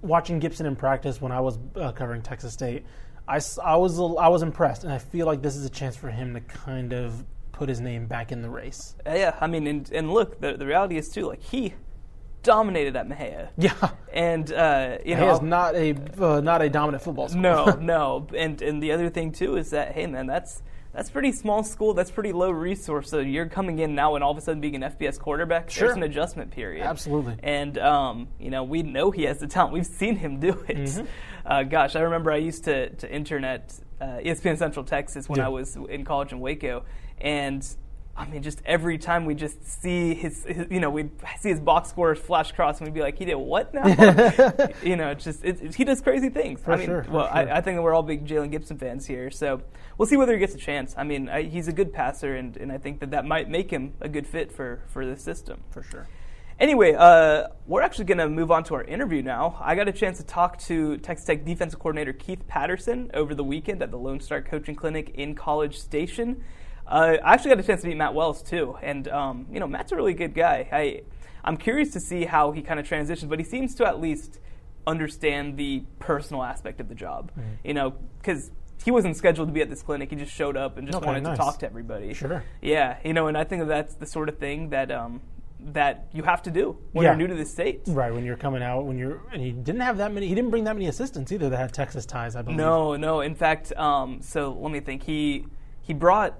[0.00, 2.84] watching Gibson in practice when I was uh, covering Texas State,
[3.28, 6.10] I, I was I was impressed, and I feel like this is a chance for
[6.10, 8.96] him to kind of put his name back in the race.
[9.06, 11.74] Uh, yeah, I mean, and, and look, the, the reality is too, like he
[12.42, 13.72] dominated at Mexia, Yeah.
[14.12, 17.40] and uh, you He know, is not a uh, not a dominant football school.
[17.42, 21.32] no, no, and and the other thing too is that hey, man, that's that's pretty
[21.32, 23.10] small school, that's pretty low resource.
[23.10, 25.70] So you're coming in now and all of a sudden being an FBS quarterback.
[25.70, 25.88] Sure.
[25.88, 26.84] There's an adjustment period.
[26.84, 27.36] Absolutely.
[27.42, 29.72] And um, you know, we know he has the talent.
[29.72, 30.76] We've seen him do it.
[30.76, 31.06] Mm-hmm.
[31.44, 35.38] Uh, gosh, I remember I used to to intern at uh, ESPN Central Texas when
[35.38, 35.46] Yeah.
[35.46, 36.84] I was in college in Waco,
[37.20, 37.66] and
[38.14, 41.08] I mean, just every time we just see his, his you know, we
[41.40, 43.86] see his box scores flash across, and we'd be like, he did what now?
[44.82, 46.60] you know, it's just it, he does crazy things.
[46.60, 47.34] For I mean, sure, well, sure.
[47.34, 49.62] I, I think that we're all big Jalen Gibson fans here, so
[49.96, 50.94] we'll see whether he gets a chance.
[50.98, 53.70] I mean, I, he's a good passer, and, and I think that that might make
[53.70, 55.62] him a good fit for for this system.
[55.70, 56.06] For sure.
[56.60, 59.58] Anyway, uh, we're actually going to move on to our interview now.
[59.60, 63.42] I got a chance to talk to Texas Tech defensive coordinator Keith Patterson over the
[63.42, 66.44] weekend at the Lone Star Coaching Clinic in College Station.
[66.92, 69.66] Uh, I actually got a chance to meet Matt Wells too, and um, you know
[69.66, 70.68] Matt's a really good guy.
[70.70, 71.02] I
[71.42, 74.38] I'm curious to see how he kind of transitions, but he seems to at least
[74.86, 77.30] understand the personal aspect of the job.
[77.32, 77.48] Mm-hmm.
[77.64, 78.50] You know, because
[78.84, 80.10] he wasn't scheduled to be at this clinic.
[80.10, 81.38] He just showed up and just Okay, wanted nice.
[81.38, 82.12] to talk to everybody.
[82.12, 82.44] Sure.
[82.60, 85.22] Yeah, you know, and I think that that's the sort of thing that um,
[85.60, 87.10] that you have to do when Yeah.
[87.12, 87.82] you're new to the state.
[87.86, 90.28] Right when you're coming out, when you're and he didn't have that many.
[90.28, 92.36] He didn't bring that many assistants either that had Texas ties.
[92.36, 92.58] I believe.
[92.58, 93.22] No, no.
[93.22, 95.04] In fact, um, so let me think.
[95.04, 95.46] He
[95.80, 96.38] he brought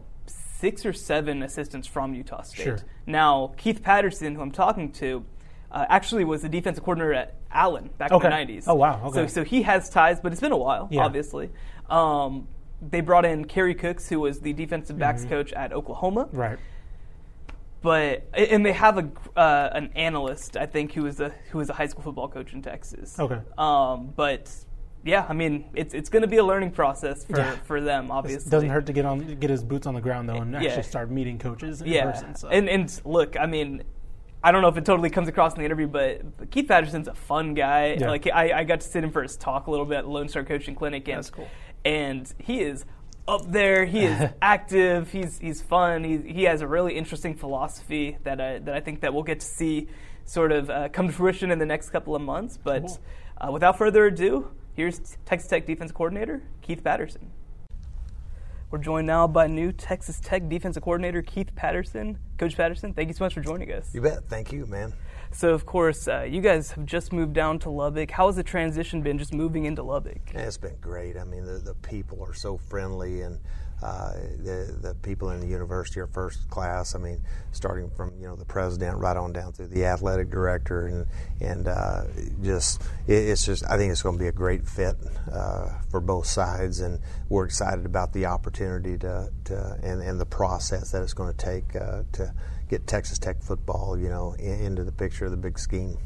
[0.63, 2.63] six or seven assistants from Utah State.
[2.63, 2.79] Sure.
[3.05, 5.25] Now Keith Patterson, who I'm talking to,
[5.73, 8.27] uh, actually was the defensive coordinator at Allen back Okay.
[8.27, 8.65] in the 90s.
[8.69, 9.11] Oh, wow.
[9.13, 9.27] So Okay.
[9.29, 11.05] so he has ties, but it's been a while, Yeah.
[11.05, 11.51] obviously.
[11.91, 12.47] Um,
[12.81, 15.31] they brought in Kerry Cooks, who was the defensive backs Mm-hmm.
[15.31, 16.29] coach at Oklahoma.
[16.33, 16.59] Right.
[17.83, 21.69] but and they have a uh, an analyst I think who is a who is
[21.69, 23.19] a high school football coach in Texas.
[23.19, 23.41] Okay.
[23.59, 24.49] Um, but
[25.05, 27.57] yeah, I mean it's it's going to be a learning process for, Yeah.
[27.65, 28.11] for them.
[28.11, 30.53] Obviously, it doesn't hurt to get on, get his boots on the ground though, and
[30.53, 30.61] Yeah.
[30.69, 32.35] actually start meeting coaches in Yeah, person.
[32.35, 32.49] So.
[32.49, 33.83] and and look, I mean.
[34.45, 37.15] I don't know if it totally comes across in the interview, but Keith Patterson's a
[37.15, 37.97] fun guy.
[38.01, 38.09] Yeah.
[38.11, 40.27] Like I, I got to sit in for his talk a little bit at Lone
[40.29, 41.47] Star Coaching Clinic, and That's cool.
[41.85, 42.85] and he is
[43.29, 43.85] up there.
[43.85, 45.13] He is active.
[45.13, 46.03] He's he's fun.
[46.03, 49.39] He he has a really interesting philosophy that I that I think that we'll get
[49.39, 49.87] to see
[50.25, 52.59] sort of uh, come to fruition in the next couple of months.
[52.61, 52.99] But Cool.
[53.49, 57.31] uh, without further ado, here's Texas Tech defense coordinator Keith Patterson.
[58.71, 62.19] We're joined now by new Texas Tech defensive coordinator Keith Patterson.
[62.39, 63.95] Coach Patterson, thank you so much for joining us.
[63.95, 64.25] You bet.
[64.31, 64.95] Thank you, man.
[65.31, 68.11] So, of course, uh, you guys have just moved down to Lubbock.
[68.11, 70.21] How has the transition been just moving into Lubbock?
[70.33, 71.19] And It's been great.
[71.19, 73.39] I mean, the, the people are so friendly, and
[73.83, 76.95] uh, the the people in the university are first class.
[76.95, 80.87] I mean, starting from you know the president right on down through the athletic director,
[80.87, 81.07] and
[81.41, 82.05] and uh,
[82.43, 84.97] just it, it's just I think it's going to be a great fit
[85.33, 90.27] uh, for both sides, and we're excited about the opportunity to, to and and the
[90.27, 92.33] process that it's going to take uh, to
[92.69, 95.99] get Texas Tech football, you know, in, into the picture of the big scheme.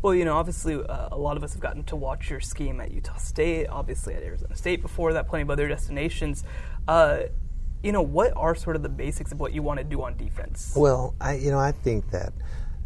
[0.00, 2.80] Well, you know, obviously, uh, a lot of us have gotten to watch your scheme
[2.80, 6.44] at Utah State, obviously at Arizona State before that, plenty of other destinations.
[6.88, 7.24] Uh,
[7.82, 10.16] you know, what are sort of the basics of what you want to do on
[10.16, 10.72] defense?
[10.74, 12.32] Well, I you know I think that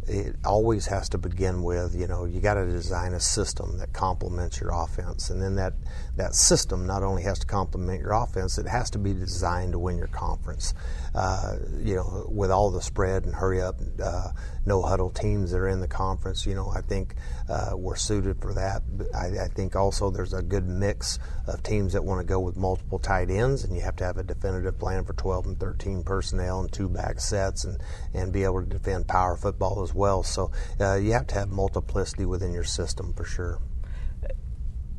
[0.05, 3.93] it always has to begin with you know you got to design a system that
[3.93, 5.73] complements your offense, and then that
[6.15, 9.79] that system not only has to complement your offense, it has to be designed to
[9.79, 10.73] win your conference.
[11.15, 14.29] Uh, you know, with all the spread and hurry up, uh,
[14.65, 17.15] no huddle teams that are in the conference, you know, I think
[17.49, 18.83] uh, we're suited for that.
[19.13, 22.55] I, I think also there's a good mix of teams that want to go with
[22.55, 26.03] multiple tight ends, and you have to have a definitive plan for 12 and 13
[26.03, 27.79] personnel and two back sets, and
[28.13, 30.23] and be able to defend power football as well.
[30.23, 33.59] So uh, you have to have multiplicity within your system for sure.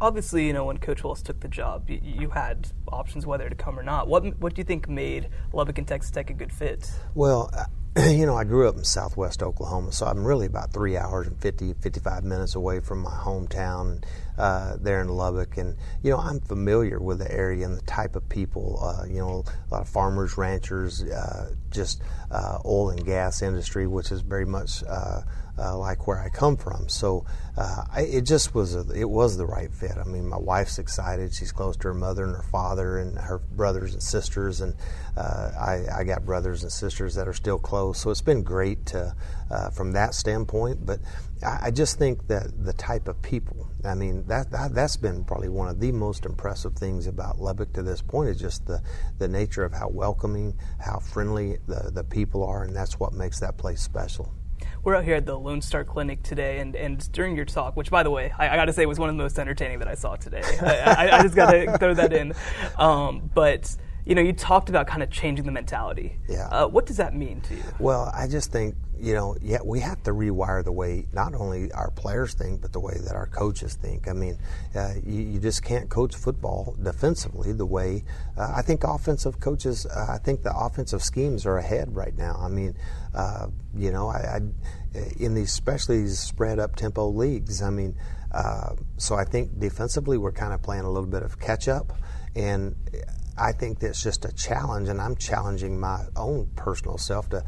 [0.05, 3.55] Obviously, you know, when Coach Wells took the job, you, you had options whether to
[3.55, 4.07] come or not.
[4.07, 6.91] What what do you think made Lubbock and Texas Tech a good fit?
[7.15, 7.65] Well, uh,
[8.11, 11.41] you know, I grew up in southwest Oklahoma, so I'm really about three hours and
[11.41, 14.05] 50, 55 minutes away from my hometown
[14.37, 15.57] uh, there in Lubbock.
[15.57, 19.21] And, you know, I'm familiar with the area and the type of people, uh, you
[19.21, 24.21] know, a lot of farmers, ranchers, uh, just uh, oil and gas industry, which is
[24.21, 24.83] very much.
[25.57, 26.89] Uh, like where I come from.
[26.89, 29.93] So uh, I, it just was a, it was the right fit.
[29.97, 31.33] I mean, my wife's excited.
[31.33, 34.75] She's close to her mother and her father and her brothers and sisters, and
[35.17, 38.01] uh, I, I got brothers and sisters that are still close.
[38.01, 39.15] So it's been great to,
[39.49, 40.85] uh, from that standpoint.
[40.85, 40.99] But
[41.45, 43.69] I, I just think that the type of people.
[43.85, 47.73] I mean, that, that that's been probably one of the most impressive things about Lubbock
[47.75, 48.83] to this point is just the
[49.19, 53.39] the nature of how welcoming, how friendly the the people are, and that's what makes
[53.39, 54.33] that place special.
[54.85, 57.91] We're out here at the Lone Star Clinic today, and, and during your talk, which
[57.91, 59.89] by the way, I, I got to say was one of the most entertaining that
[59.89, 60.43] I saw today.
[60.61, 62.35] I, I, I just got to throw that in.
[62.77, 66.19] Um, but you know, you talked about kind of changing the mentality.
[66.29, 66.49] Yeah.
[66.49, 67.63] Uh, what does that mean to you?
[67.79, 71.73] Well, I just think you know, yeah, we have to rewire the way not only
[71.73, 74.09] our players think, but the way that our coaches think.
[74.09, 74.39] I mean,
[74.75, 78.05] uh, you, you just can't coach football defensively the way
[78.37, 79.87] uh, I think offensive coaches.
[79.87, 82.39] Uh, I think the offensive schemes are ahead right now.
[82.41, 82.77] I mean,
[83.15, 83.47] uh,
[83.77, 84.41] you know, I, I
[85.19, 87.63] in these especially these spread up tempo leagues.
[87.63, 87.97] I mean,
[88.33, 91.93] uh, so I think defensively we're kind of playing a little bit of catch up
[92.37, 92.75] and
[93.37, 97.45] I think that's just a challenge, and I'm challenging my own personal self to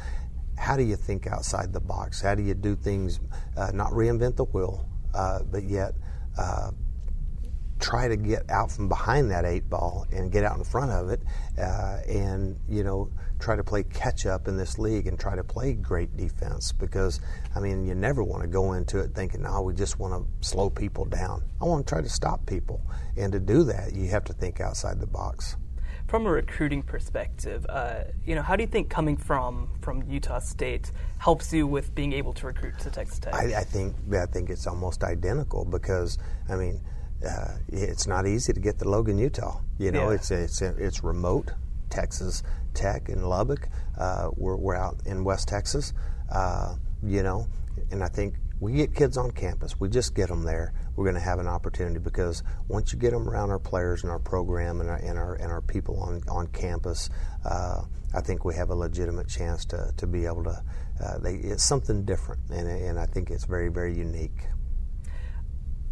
[0.56, 2.20] how do you think outside the box?
[2.20, 3.20] How do you do things,
[3.56, 5.94] uh, not reinvent the wheel, uh, but yet
[6.38, 6.70] uh,
[7.78, 11.10] try to get out from behind that eight ball and get out in front of
[11.10, 11.20] it,
[11.58, 15.44] uh, and you know try to play catch up in this league and try to
[15.44, 17.20] play great defense because
[17.54, 20.48] I mean you never want to go into it thinking oh we just want to
[20.48, 21.42] slow people down.
[21.60, 22.80] I want to try to stop people,
[23.16, 25.56] and to do that you have to think outside the box
[26.06, 30.38] from a recruiting perspective, uh, you know, how do you think coming from from Utah
[30.38, 33.34] State helps you with being able to recruit to Texas Tech?
[33.34, 36.18] I, I think I think it's almost identical because
[36.48, 36.80] I mean.
[37.26, 39.58] Uh, it's not easy to get to Logan, Utah.
[39.78, 40.16] You know, yeah.
[40.16, 41.50] it's it's it's remote.
[41.90, 42.42] Texas
[42.74, 43.68] Tech in Lubbock.
[43.98, 45.92] Uh, we're, we're out in West Texas.
[46.30, 47.46] Uh, you know,
[47.90, 49.78] and I think we get kids on campus.
[49.78, 50.72] We just get them there.
[50.96, 54.10] We're going to have an opportunity because once you get them around our players and
[54.10, 57.10] our program and our and our, and our people on on campus,
[57.44, 57.82] uh,
[58.14, 60.62] I think we have a legitimate chance to, to be able to.
[61.02, 64.48] Uh, they, it's something different, and and I think it's very very unique.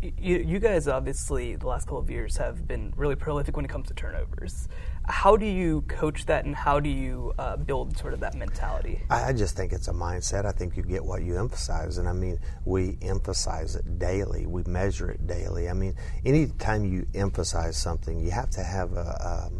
[0.03, 3.69] You, you guys obviously the last couple of years have been really prolific when it
[3.69, 4.69] comes to turnovers.
[5.07, 9.03] How do you coach that, and how do you uh, build sort of that mentality?
[9.11, 10.47] I just think it's a mindset.
[10.47, 14.47] I think you get what you emphasize, and I mean, we emphasize it daily.
[14.47, 15.69] We measure it daily.
[15.69, 19.51] I mean, anytime you emphasize something, you have to have a,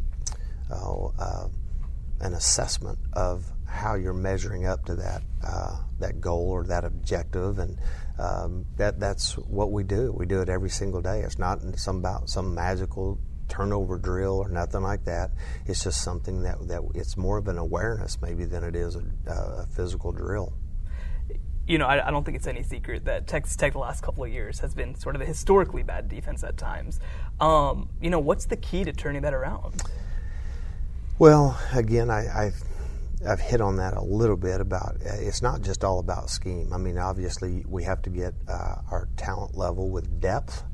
[0.71, 1.51] a, a, a
[2.21, 7.59] an assessment of how you're measuring up to that uh, that goal or that objective,
[7.59, 7.79] and
[8.19, 10.13] um, that that's what we do.
[10.17, 11.21] We do it every single day.
[11.21, 13.19] It's not some about some magical
[13.55, 15.31] turnover drill or nothing like that.
[15.67, 19.03] It's just something that, that it's more of an awareness maybe than it is a,
[19.31, 20.53] a physical drill.
[21.67, 24.23] You know, I, I, don't think it's any secret that Texas Tech the last couple
[24.23, 27.01] of years has been sort of a historically bad defense at times.
[27.41, 29.83] Um, you know, what's the key to turning that around?
[31.19, 32.63] Well, again, I, I've
[33.27, 36.71] I've hit on that a little bit about it's not just all about scheme.
[36.73, 40.65] I mean, obviously, we have to get uh, our talent level with depth,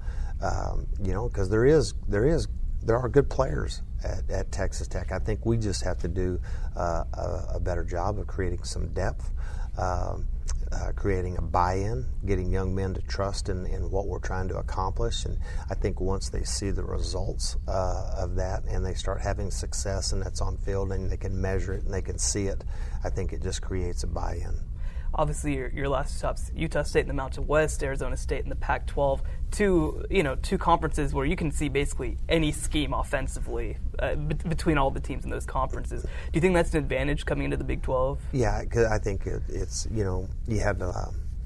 [0.43, 2.49] um, you know, because there is there is
[2.83, 5.13] there are good players at, at, Texas Tech.
[5.13, 6.41] I think we just have to do
[6.77, 9.31] uh, a, a, better job of creating some depth,
[9.77, 10.27] um,
[10.73, 14.57] uh, creating a buy-in, getting young men to trust in, in, what we're trying to
[14.57, 15.25] accomplish.
[15.25, 15.39] And
[15.69, 20.13] I think once they see the results uh, of that and they start having success
[20.13, 22.65] and that's on field and they can measure it and they can see it,
[23.05, 24.70] I think it just creates a buy-in
[25.15, 28.57] obviously your, your last stops Utah State in the Mountain West, Arizona State in the
[28.57, 29.21] Pac-12,
[29.51, 34.35] two you know two conferences where you can see basically any scheme offensively uh, be-
[34.49, 36.03] between all the teams in those conferences.
[36.03, 38.21] Do you think that's an advantage coming into the Big 12?
[38.33, 40.93] Yeah, because I think it, it's you know you had uh,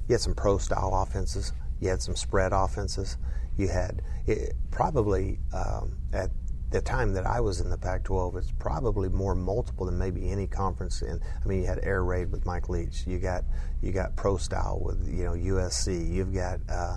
[0.08, 3.16] you had some pro style offenses, you had some spread offenses,
[3.56, 6.30] you had it, probably um, at
[6.74, 10.48] the time that I was in the Pac-12, it's probably more multiple than maybe any
[10.48, 11.02] conference.
[11.02, 13.06] In I mean, you had air raid with Mike Leach.
[13.06, 13.44] You got
[13.80, 16.12] you got pro style with you know USC.
[16.12, 16.96] You've got uh,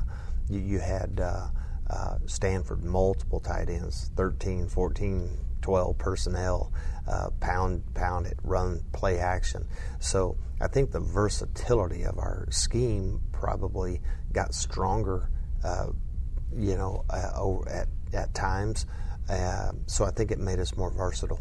[0.50, 1.50] you, you, had uh,
[1.92, 5.30] uh, Stanford multiple tight ends, 13, 14,
[5.62, 6.74] 12 personnel,
[7.08, 9.64] uh, pound pound it, run play action.
[10.00, 14.02] So I think the versatility of our scheme probably
[14.34, 15.30] got stronger.
[15.64, 15.90] Uh,
[16.56, 18.88] you know, uh, at at times.
[19.30, 21.40] Uh, so I think it made us more versatile.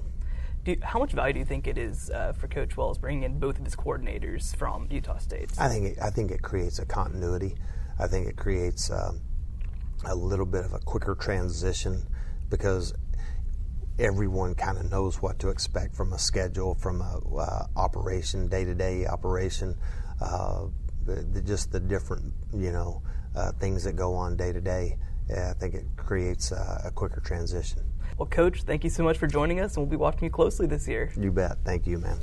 [0.64, 3.38] You, how much value do you think it is uh, for Coach Wells bringing in
[3.38, 5.50] both of his coordinators from Utah State?
[5.58, 7.54] I think it, I think it creates a continuity.
[8.00, 9.20] I think it creates um,
[10.04, 12.04] a little bit of a quicker transition
[12.50, 12.92] because
[13.98, 18.64] everyone kind of knows what to expect from a schedule, from a uh, operation, day
[18.64, 19.76] to day operation,
[20.20, 20.66] uh,
[21.04, 23.02] the, the, just the different you know
[23.36, 26.90] uh, things that go on day to day yeah, I think it creates a, a
[26.90, 27.82] quicker transition.
[28.18, 30.66] Well, Coach, thank you so much for joining us, and we'll be watching you closely
[30.66, 31.12] this year.
[31.18, 31.58] You bet.
[31.64, 32.18] Thank you, man.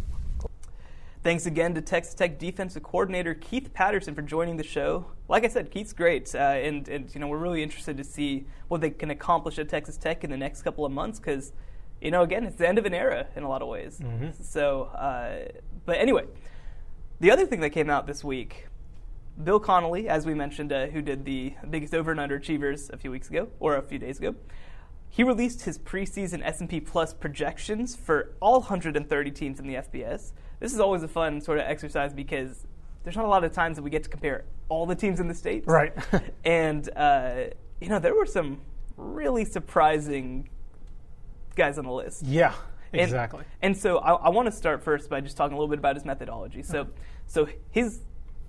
[1.23, 5.05] Thanks again to Texas Tech defensive coordinator Keith Patterson for joining the show.
[5.29, 8.45] Like I said, Keith's great, uh, and, and you know we're really interested to see
[8.67, 11.53] what they can accomplish at Texas Tech in the next couple of months because
[12.01, 13.99] you know again it's the end of an era in a lot of ways.
[14.03, 14.31] Mm-hmm.
[14.43, 15.49] So, uh,
[15.85, 16.25] but anyway,
[17.21, 18.67] the other thing that came out this week
[19.41, 23.11] Bill Connolly, as we mentioned, uh, who did the biggest over and underachievers a few
[23.11, 24.35] weeks ago or a few days ago,
[25.09, 30.31] he released his preseason S&P Plus projections for all 130 teams in the FBS.
[30.59, 32.65] This is always a fun sort of exercise because
[33.03, 35.27] there's not a lot of times that we get to compare all the teams in
[35.27, 35.63] the state.
[35.67, 35.93] Right.
[36.43, 37.45] and uh,
[37.81, 38.61] you know there were some
[38.97, 40.49] really surprising
[41.55, 42.23] guys on the list.
[42.23, 42.53] Yeah.
[42.93, 43.43] Exactly.
[43.61, 45.79] And, and so I, I want to start first by just talking a little bit
[45.79, 46.61] about his methodology.
[46.61, 46.87] So,
[47.25, 48.01] so his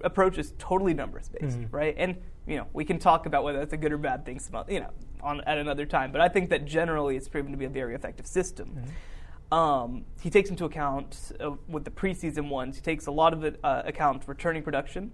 [0.04, 1.76] approach is totally numbers based, Mm-hmm.
[1.76, 1.94] right?
[1.98, 4.64] And you know, we can talk about whether that's a good or bad thing, some,
[4.68, 4.90] you know,
[5.22, 6.12] on at another time.
[6.12, 8.68] But I think that generally it's proven to be a very effective system.
[8.76, 9.54] Mm-hmm.
[9.54, 12.76] Um, he takes into account uh, with the preseason ones.
[12.76, 15.12] He takes a lot of it uh, account returning production.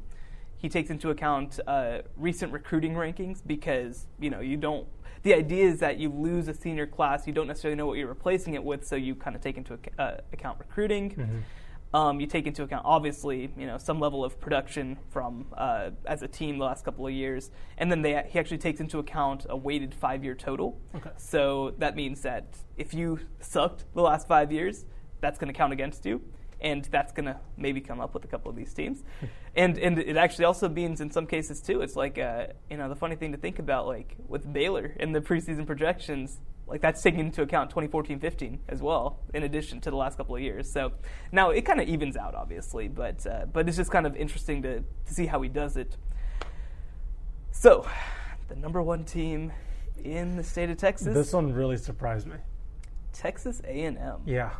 [0.56, 4.86] He takes into account uh, recent recruiting rankings because you know you don't.
[5.22, 8.08] The idea is that you lose a senior class, you don't necessarily know what you're
[8.08, 11.44] replacing it with, so you kind of take into ac- uh, account recruiting.
[11.92, 16.22] Um, you take into account obviously you know some level of production from uh, as
[16.22, 19.46] a team the last couple of years, and then they, he actually takes into account
[19.48, 20.78] a weighted five year total.
[20.94, 21.10] Okay.
[21.16, 24.84] So that means that if you sucked the last five years,
[25.20, 26.22] that's going to count against you,
[26.60, 29.02] and that's going to maybe come up with a couple of these teams.
[29.56, 31.80] and and it actually also means in some cases too.
[31.80, 35.12] It's like uh, you know the funny thing to think about, like with Baylor in
[35.12, 36.40] the preseason projections.
[36.66, 40.40] Like that's taking into account 2014-15 as well, in addition to the last couple of
[40.40, 40.70] years.
[40.70, 40.92] So
[41.32, 44.62] now it kind of evens out, obviously, but uh, but it's just kind of interesting
[44.62, 45.96] to, to see how he does it.
[47.50, 47.88] So,
[48.48, 49.52] the number one team
[50.04, 52.36] in the state of Texas, This one really surprised me.
[53.12, 54.20] Texas A&M.
[54.24, 54.50] Yeah.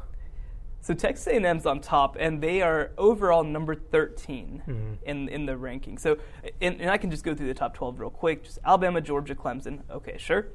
[0.82, 4.92] So Texas A&M's on top, and they are overall number 13 Mm-hmm.
[5.04, 5.98] in in the ranking.
[5.98, 6.16] So,
[6.60, 8.44] and, and I can just go through the top 12 real quick.
[8.44, 9.80] Just Alabama, Georgia, Clemson.
[9.90, 10.48] Okay, sure.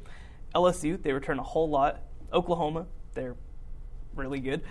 [0.55, 2.01] LSU, they return a whole lot.
[2.33, 3.35] Oklahoma, they're
[4.15, 4.61] really good.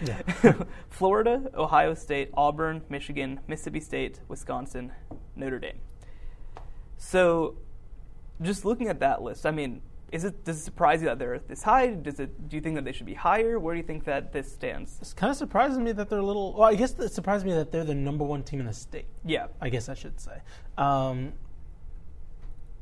[0.90, 4.92] Florida, Ohio State, Auburn, Michigan, Mississippi State, Wisconsin,
[5.36, 5.78] Notre Dame.
[6.96, 7.56] So,
[8.42, 11.40] just looking at that list, I mean, is it does it surprise you that they're
[11.40, 11.88] this high?
[11.88, 12.48] Does it?
[12.48, 13.58] Do you think that they should be higher?
[13.58, 14.98] Where do you think that this stands?
[15.02, 16.54] It kind of surprises me that they're a little.
[16.54, 19.06] Well, I guess it surprised me that they're the number one team in the state.
[19.24, 20.40] Yeah, I guess I should say.
[20.78, 21.32] Um,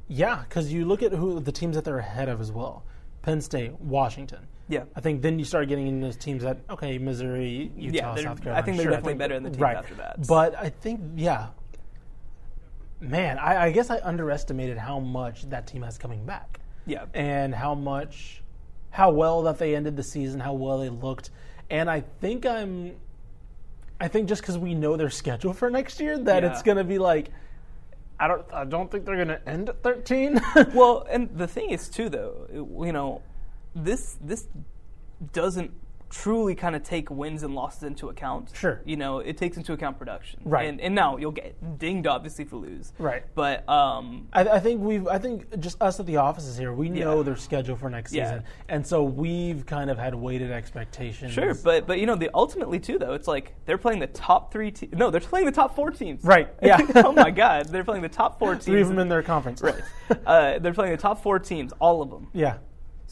[0.08, 2.84] yeah, because you look at who the teams that they're ahead of as well:
[3.22, 4.46] Penn State, Washington.
[4.68, 4.84] yeah.
[4.94, 8.46] I think then you start getting into those teams that okay, Missouri, Utah, Yeah, South
[8.46, 9.76] I think they're sure, definitely better than the teams right.
[9.76, 10.26] after that.
[10.26, 11.48] But I think yeah,
[13.00, 17.04] man, I, I guess I underestimated how much that team has coming back Yeah.
[17.14, 18.42] and how much,
[18.90, 21.30] how well that they ended the season, how well they looked,
[21.70, 22.96] and I think I'm,
[24.00, 26.50] I think just because we know their schedule for next year, that Yeah.
[26.50, 27.30] it's going to be like,
[28.18, 30.40] I don't, I don't think they're going to end at thirteen.
[30.74, 33.22] Well, and the thing is too, though, you know,
[33.74, 34.46] this this
[35.32, 35.72] doesn't
[36.12, 38.50] truly kind of take wins and losses into account.
[38.54, 38.82] Sure.
[38.84, 40.40] You know, it takes into account production.
[40.44, 40.68] Right.
[40.68, 42.92] And and now you'll get dinged obviously if you lose.
[42.98, 43.24] Right.
[43.34, 45.08] But um, I, I think we've.
[45.08, 47.22] I think just us at the offices here, we know Yeah.
[47.22, 48.26] their schedule for next Yeah.
[48.26, 51.32] season, and so we've kind of had weighted expectations.
[51.32, 54.52] sure, but but you know, the ultimately too, though, it's like they're playing the top
[54.52, 54.70] three.
[54.70, 56.22] Te- no, they're playing the top four teams.
[56.24, 56.78] Right, yeah.
[56.96, 58.64] oh my God, they're playing the top four teams.
[58.66, 59.62] three of them in their conference.
[59.62, 59.80] Right.
[60.26, 62.28] uh, they're playing the top four teams, all of them.
[62.34, 62.58] yeah,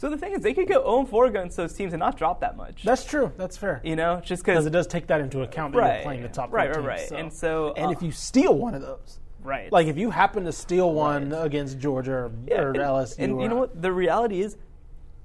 [0.01, 2.39] So the thing is, they could go 0 4 against those teams and not drop
[2.39, 2.81] that much.
[2.83, 3.31] that's true.
[3.37, 3.81] That's fair.
[3.83, 4.65] you know, just Because because.
[4.65, 5.93] it does take that into account that Right.
[5.97, 7.19] you're playing the top Right, four right, teams, right.
[7.19, 9.71] And so, and uh, if you steal one of those, Right.
[9.71, 11.45] like if you happen to steal one Right.
[11.45, 13.79] against Georgia or, Yeah, or and, LSU, And or, you know what?
[13.79, 14.57] The reality is,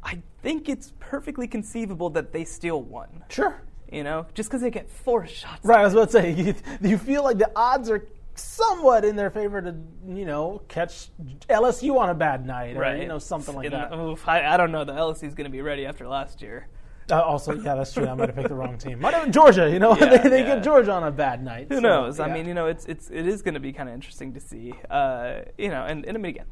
[0.03, 3.25] I think it's perfectly conceivable that they steal one.
[3.31, 3.63] Sure.
[3.91, 5.65] You know, just because they get four shots.
[5.65, 5.81] Right.
[5.81, 8.05] I was about to say you, you feel like the odds are
[8.39, 9.75] somewhat in their favor to
[10.07, 11.09] you know catch
[11.49, 12.97] LSU on a bad night, Right.
[12.97, 13.93] Or, you know something like And, that.
[13.95, 14.85] oof, I, I don't know.
[14.85, 16.69] The LSU is going to be ready after last year.
[17.09, 18.07] Uh, also, yeah, that's true.
[18.09, 19.01] I might have picked the wrong team.
[19.01, 19.71] Might have been Georgia.
[19.71, 20.57] You know, Yeah, they, they yeah.
[20.57, 21.67] get Georgia on a bad night.
[21.69, 22.19] Who so, knows?
[22.19, 24.41] I mean, you know, it's it's it is going to be kind of interesting to
[24.41, 24.75] see.
[24.91, 26.47] Uh, you know, and, and I mean, again,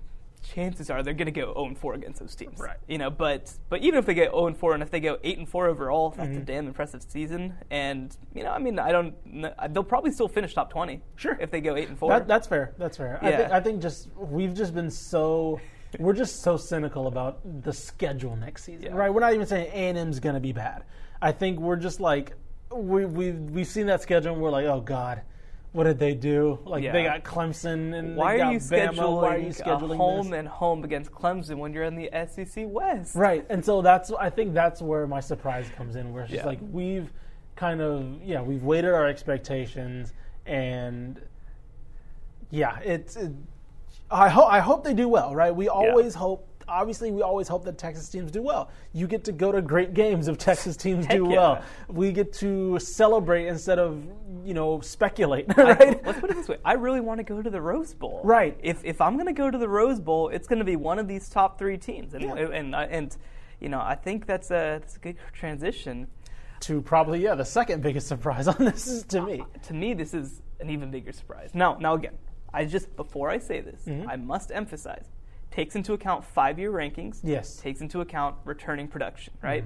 [0.45, 2.59] chances are they're going to go 0 4 against those teams.
[2.61, 2.77] Right.
[2.87, 5.39] You know, but but even if they get 0 4 and if they go 8
[5.39, 6.39] and 4 overall, that's Mm-hmm.
[6.43, 7.55] a damn impressive season.
[7.71, 9.15] And you know, I mean, I don't.
[9.75, 11.01] They'll probably still finish top 20.
[11.17, 11.37] Sure.
[11.41, 12.09] If they go 8 and 4.
[12.11, 12.75] That, that's fair.
[12.79, 13.19] That's fair.
[13.23, 13.37] I, Yeah.
[13.39, 15.61] think, I think just we've just been so
[15.99, 18.95] we're just so cynical about the schedule next season, Yeah.
[18.97, 19.13] right?
[19.15, 20.83] We're not even saying A and M's going to be bad.
[21.23, 22.33] I think we're just like
[22.75, 25.23] we we we've seen that schedule and we're like, oh god,
[25.75, 26.57] what did they do?
[26.65, 26.93] Like Yeah.
[26.93, 28.91] they got Clemson and why they are you Bama.
[28.95, 30.39] scheduling, Why are you scheduling a home this?
[30.39, 33.17] and home against Clemson when you're in the SEC West?
[33.17, 36.47] Right, and so that's I think that's where my surprise comes in, where it's just
[36.47, 37.13] like we've
[37.57, 40.13] kind of yeah we've weighted our expectations
[40.47, 41.21] and
[42.51, 43.33] yeah it's it,
[44.11, 45.55] I hope I hope they do well, right?
[45.55, 46.49] We always hope.
[46.67, 48.71] Obviously, we always hope that Texas teams do well.
[48.95, 51.39] You get to go to great games if Texas teams do Heck yeah.
[51.39, 51.63] well.
[51.89, 54.03] We get to celebrate instead of
[54.45, 57.51] you know speculate, I- let's put it this way: I really want to go to
[57.51, 58.21] the Rose Bowl.
[58.25, 58.57] Right.
[58.63, 60.99] If if I'm going to go to the Rose Bowl, it's going to be one
[60.99, 62.35] of these top three teams, and Yeah.
[62.35, 63.17] and and
[63.61, 66.07] you know I think that's a that's a good transition.
[66.61, 69.43] to probably yeah the second biggest surprise on this is to me.
[69.65, 71.51] To me, this is an even bigger surprise.
[71.55, 72.17] Now, now again,
[72.53, 74.09] I just before I say this, Mm-hmm.
[74.09, 75.07] I must emphasize
[75.51, 77.21] takes into account five year rankings.
[77.23, 77.55] Yes.
[77.55, 77.63] Mm-hmm.
[77.63, 79.33] Takes into account returning production.
[79.43, 79.65] Right.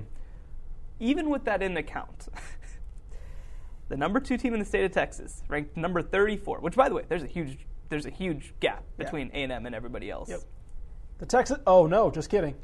[1.01, 2.29] Even with that in account.
[3.89, 6.61] the number two team in the state of Texas, ranked number 34.
[6.61, 7.59] Which, by the way, there's a huge
[7.89, 10.29] there's a huge gap between A and M and everybody else.
[10.29, 10.41] Yep.
[11.19, 11.59] The Texas.
[11.67, 12.55] Oh no, just kidding.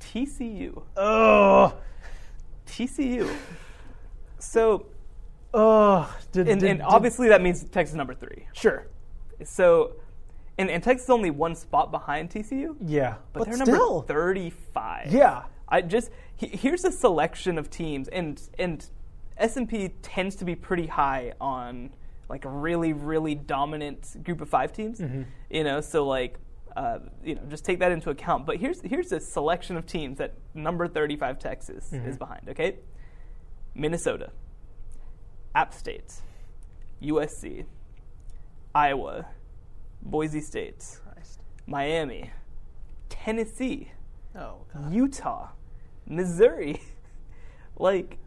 [0.00, 0.82] TCU.
[0.96, 1.74] Oh,
[2.66, 3.28] TCU.
[4.38, 4.86] So,
[5.52, 6.14] oh.
[6.32, 8.46] Did, and, did- and did- obviously that means Texas number three.
[8.52, 8.86] sure.
[9.44, 9.92] So,
[10.58, 13.94] and, and Texas is only one spot behind TCU, Yeah, but, they're still.
[14.00, 15.12] number 35.
[15.12, 15.44] Yeah.
[15.68, 18.84] I just he, here's a selection of teams, and and
[19.38, 21.90] S and P tends to be pretty high on
[22.28, 24.98] like a really really dominant group of five teams.
[25.00, 25.22] Mm-hmm.
[25.50, 26.38] You know, so like.
[26.76, 28.46] Uh, you know, just take that into account.
[28.46, 32.08] But here's here's a selection of teams that number 35 Texas Mm-hmm.
[32.08, 32.48] is behind.
[32.50, 32.76] Okay,
[33.74, 34.30] Minnesota,
[35.56, 36.14] App State,
[37.02, 37.64] USC,
[38.76, 39.26] Iowa,
[40.02, 41.40] Boise State, Christ.
[41.66, 42.30] Miami,
[43.08, 43.90] Tennessee,
[44.36, 44.92] Oh god.
[44.92, 45.48] Utah,
[46.06, 46.80] Missouri.
[47.76, 48.18] like,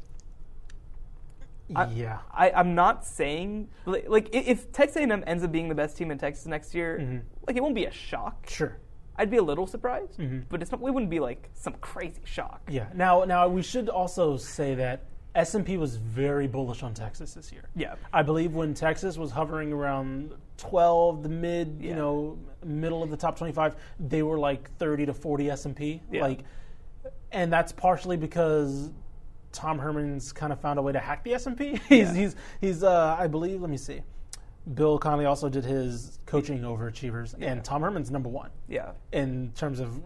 [1.75, 2.19] I- yeah.
[2.33, 6.11] I, I'm not saying like, like if Texas A&M ends up being the best team
[6.11, 7.17] in Texas next year, Mm-hmm.
[7.47, 8.47] like it won't be a shock.
[8.49, 8.77] Sure.
[9.17, 10.39] I'd be a little surprised, Mm-hmm.
[10.49, 10.79] but it's not.
[10.81, 12.61] It wouldn't be like some crazy shock.
[12.69, 12.87] Yeah.
[12.95, 15.03] Now, now we should also say that
[15.35, 17.63] S and P was very bullish on Texas this year.
[17.75, 17.95] Yeah.
[18.11, 23.17] I believe when Texas was hovering around 12, the mid, you know, middle of the
[23.17, 26.01] top 25, they were like 30 to 40 S and P.
[26.11, 26.21] Yeah.
[26.23, 26.39] Like,
[27.31, 28.89] and that's partially because
[29.51, 31.79] Tom Herman's kind of found a way to hack the S and P.
[31.89, 32.13] He's, Yeah.
[32.13, 33.61] he's, he's, uh, I believe.
[33.61, 34.01] Let me see.
[34.75, 37.51] Bill Connolly also did his coaching overachievers, Yeah.
[37.51, 39.99] and Tom Herman's number one Yeah, in terms of,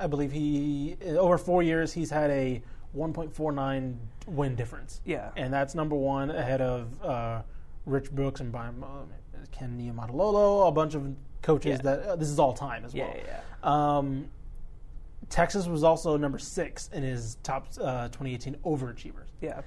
[0.00, 2.62] I believe he over four years he's had a
[2.96, 3.96] 1.49
[4.26, 5.00] win difference.
[5.04, 5.30] Yeah.
[5.36, 7.42] and that's number one ahead of uh,
[7.84, 9.04] Rich Brooks and Brian, uh,
[9.52, 11.94] Ken Niumatalolo, a bunch of coaches Yeah.
[11.96, 13.16] that uh, this is all time as yeah, well.
[13.26, 13.96] yeah.
[13.98, 14.28] Um,
[15.30, 19.26] Texas was also number six in his top uh, 2018 overachievers.
[19.40, 19.60] yeah.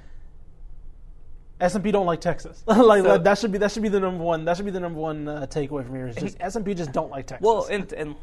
[1.60, 2.64] S and P don't like Texas.
[2.68, 4.46] like So- that should be that should be the number one.
[4.46, 6.08] That should be the number one uh, takeaway from here.
[6.08, 7.46] Is just S and P just don't like Texas.
[7.46, 8.16] Well, and and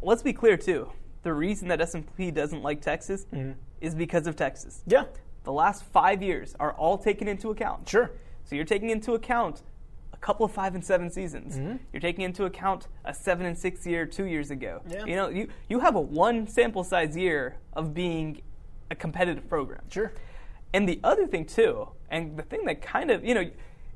[0.00, 0.90] let's be clear too.
[1.24, 3.52] The reason that S&P doesn't like Texas Mm-hmm.
[3.80, 4.82] is because of Texas.
[4.86, 5.04] yeah,
[5.44, 7.88] The last five years are all taken into account.
[7.88, 8.10] sure.
[8.44, 9.62] So you're taking into account
[10.24, 11.58] couple of five and seven seasons.
[11.58, 11.76] Mm-hmm.
[11.92, 14.80] You're taking into account a seven and six year two years ago.
[14.88, 15.04] Yeah.
[15.04, 18.40] You know, you, you have a one sample size year of being
[18.90, 19.82] a competitive program.
[19.90, 20.12] Sure.
[20.72, 23.50] And the other thing too, and the thing that kind of you know,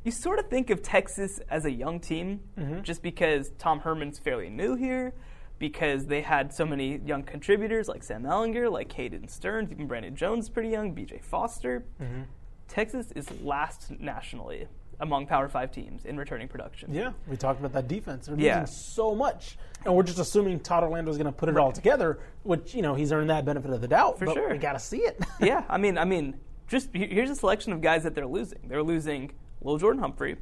[0.05, 2.83] you sort of think of Texas as a young team Mm-hmm.
[2.83, 5.15] just because Tom Herman's fairly new here,
[5.59, 10.15] because they had so many young contributors like Sam Ehlinger, like Caden Sterns, even Brandon
[10.15, 11.21] Jones pretty young, B.J.
[11.23, 11.85] Foster.
[12.03, 12.23] Mm-hmm.
[12.69, 14.67] Texas is last nationally
[15.01, 16.93] among Power Five teams in returning production.
[16.93, 18.27] Yeah, we talked about that defense.
[18.27, 18.61] They're Yeah.
[18.61, 22.19] losing so much, and we're just assuming Todd Orlando's going to put it all together,
[22.43, 24.19] which you know he's earned that benefit of the doubt.
[24.19, 24.51] For but sure.
[24.51, 25.21] we got to see it.
[25.41, 26.37] yeah, I mean, I mean,
[26.67, 28.59] just here's a selection of guys that they're losing.
[28.69, 29.33] They're losing
[29.63, 30.37] Lil Jordan Humphrey.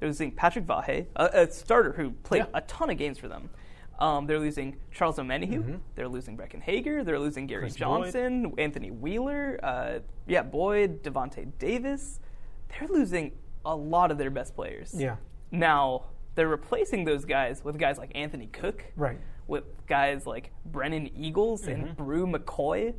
[0.00, 2.50] They're losing Patrick Vahe, a, a starter who played Mm-hmm.
[2.54, 2.58] Yeah.
[2.58, 3.50] a ton of games for them.
[3.98, 5.80] Um, they're losing Charles Omenihu.
[5.96, 7.02] They're losing Breckyn Hager.
[7.02, 7.66] They're losing Gary Mm-hmm.
[7.66, 9.58] Chris Johnson, Anthony Wheeler.
[9.60, 12.20] Uh, yeah, Boyd, Davante Davis.
[12.68, 13.32] They're losing
[13.64, 14.94] a lot of their best players.
[14.96, 15.16] yeah,
[15.50, 16.04] Now
[16.34, 19.18] they're replacing those guys with guys like Anthony Cook, right.
[19.46, 21.84] with guys like Brennan Eagles Mm-hmm.
[21.86, 22.94] and Bru McCoy.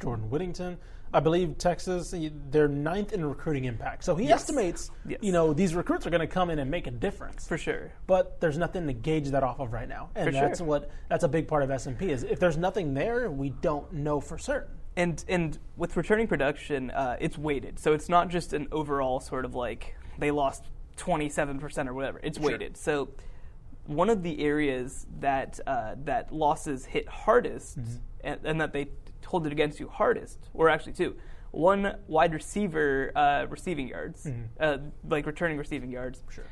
[0.00, 0.78] Jordan Whittington.
[1.12, 2.14] I believe Texas,
[2.50, 4.04] they're ninth in recruiting impact.
[4.04, 4.42] So he Yes.
[4.42, 5.18] estimates, Yes.
[5.22, 7.48] you know, these recruits are going to come in and make a difference.
[7.48, 7.90] For sure.
[8.06, 10.40] but there's nothing to gauge that off of right now, and For sure.
[10.40, 13.28] that's what that's a big part of S and P is if there's nothing there,
[13.30, 14.76] we don't know for certain.
[14.96, 19.44] And and with returning production, uh, it's weighted, so it's not just an overall sort
[19.44, 20.64] of like they lost
[20.96, 22.20] twenty seven percent or whatever.
[22.22, 22.76] It's weighted.
[22.76, 23.08] So
[23.86, 27.78] one of the areas that uh, that losses hit hardest,
[28.22, 28.88] and, and that they
[29.26, 31.16] hold it against you hardest, or actually two.
[31.52, 34.28] One wide receiver uh, receiving yards,
[34.60, 34.78] uh,
[35.08, 36.22] like returning receiving yards.
[36.30, 36.44] Sure.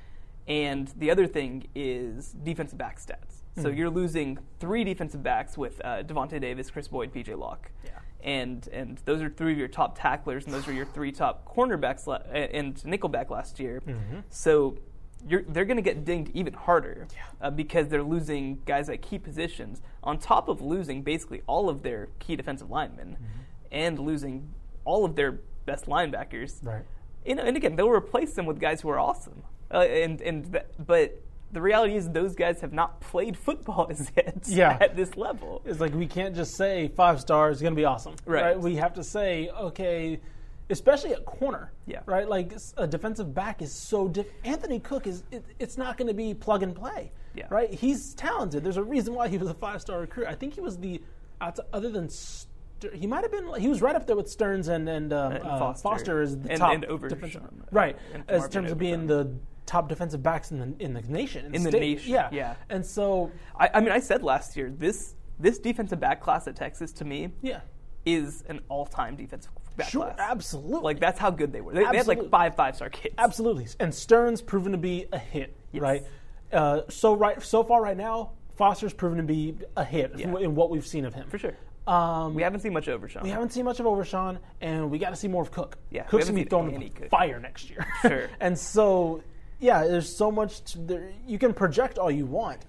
[0.48, 3.42] And the other thing is defensive back stats.
[3.60, 7.72] So you're losing three defensive backs with uh, Davante Davis, Kris Boyd, PJ Locke.
[7.84, 7.90] Yeah.
[8.22, 11.44] And and those are three of your top tacklers, and those are your three top
[11.46, 13.80] cornerbacks la- and nickelback last year.
[14.28, 14.76] So
[15.26, 17.06] you're, they're going to get dinged even harder
[17.40, 21.82] uh, because they're losing guys at key positions on top of losing basically all of
[21.82, 23.16] their key defensive linemen
[23.72, 24.52] and losing
[24.84, 26.84] all of their best linebackers Right.
[27.26, 29.42] you know, and again, they'll replace them with guys who are awesome.
[29.72, 31.20] Uh, and and th- but
[31.52, 34.76] the reality is those guys have not played football as yet Yeah.
[34.80, 35.62] at this level.
[35.64, 38.58] It's like we can't just say five stars is going to be awesome, Right.
[38.58, 40.20] We have to say okay,
[40.70, 42.00] especially at corner, Yeah.
[42.06, 42.28] right?
[42.28, 46.14] Like a defensive back is so diff- Anthony Cook is it, it's not going to
[46.14, 47.46] be plug and play, Yeah.
[47.48, 47.72] right?
[47.72, 48.62] He's talented.
[48.64, 50.26] There's a reason why he was a five star recruit.
[50.26, 51.00] I think he was the
[51.40, 52.46] other than S-
[52.92, 53.48] He might have been.
[53.60, 56.20] He was right up there with Sterns and and, um, And uh, Foster.
[56.20, 57.42] is the And- top and defensive,
[57.72, 57.96] right?
[58.28, 59.32] As terms of being the
[59.68, 61.54] top defensive backs in the in the nation.
[61.54, 61.80] In the state.
[61.80, 62.54] nation, yeah, yeah.
[62.70, 66.56] And so, I, I mean, I said last year this this defensive back class at
[66.56, 67.60] Texas to me yeah,
[68.04, 69.90] is an all time defensive back class.
[69.90, 70.18] sure, class.
[70.18, 71.72] absolutely, Like that's how good they were.
[71.74, 73.14] They, they had like five five star kids.
[73.18, 75.80] Absolutely, and Sterns proven to be a hit, Yes.
[75.82, 76.02] right?
[76.52, 80.34] Uh, so right, so far right now, Foster's proven to be a hit Yeah.
[80.38, 81.28] in what we've seen of him.
[81.28, 81.56] for sure.
[81.86, 83.22] Um, We haven't seen much over Sean.
[83.22, 85.78] we haven't seen much of Overshawn, and we got to see more of Cook.
[85.90, 87.08] Yeah, Cook's gonna be thrown in the Cook.
[87.08, 87.86] fire next year.
[88.02, 88.28] Sure.
[88.40, 89.22] and so,
[89.60, 90.62] yeah, there's so much.
[90.72, 92.64] To, there, you can project all you want,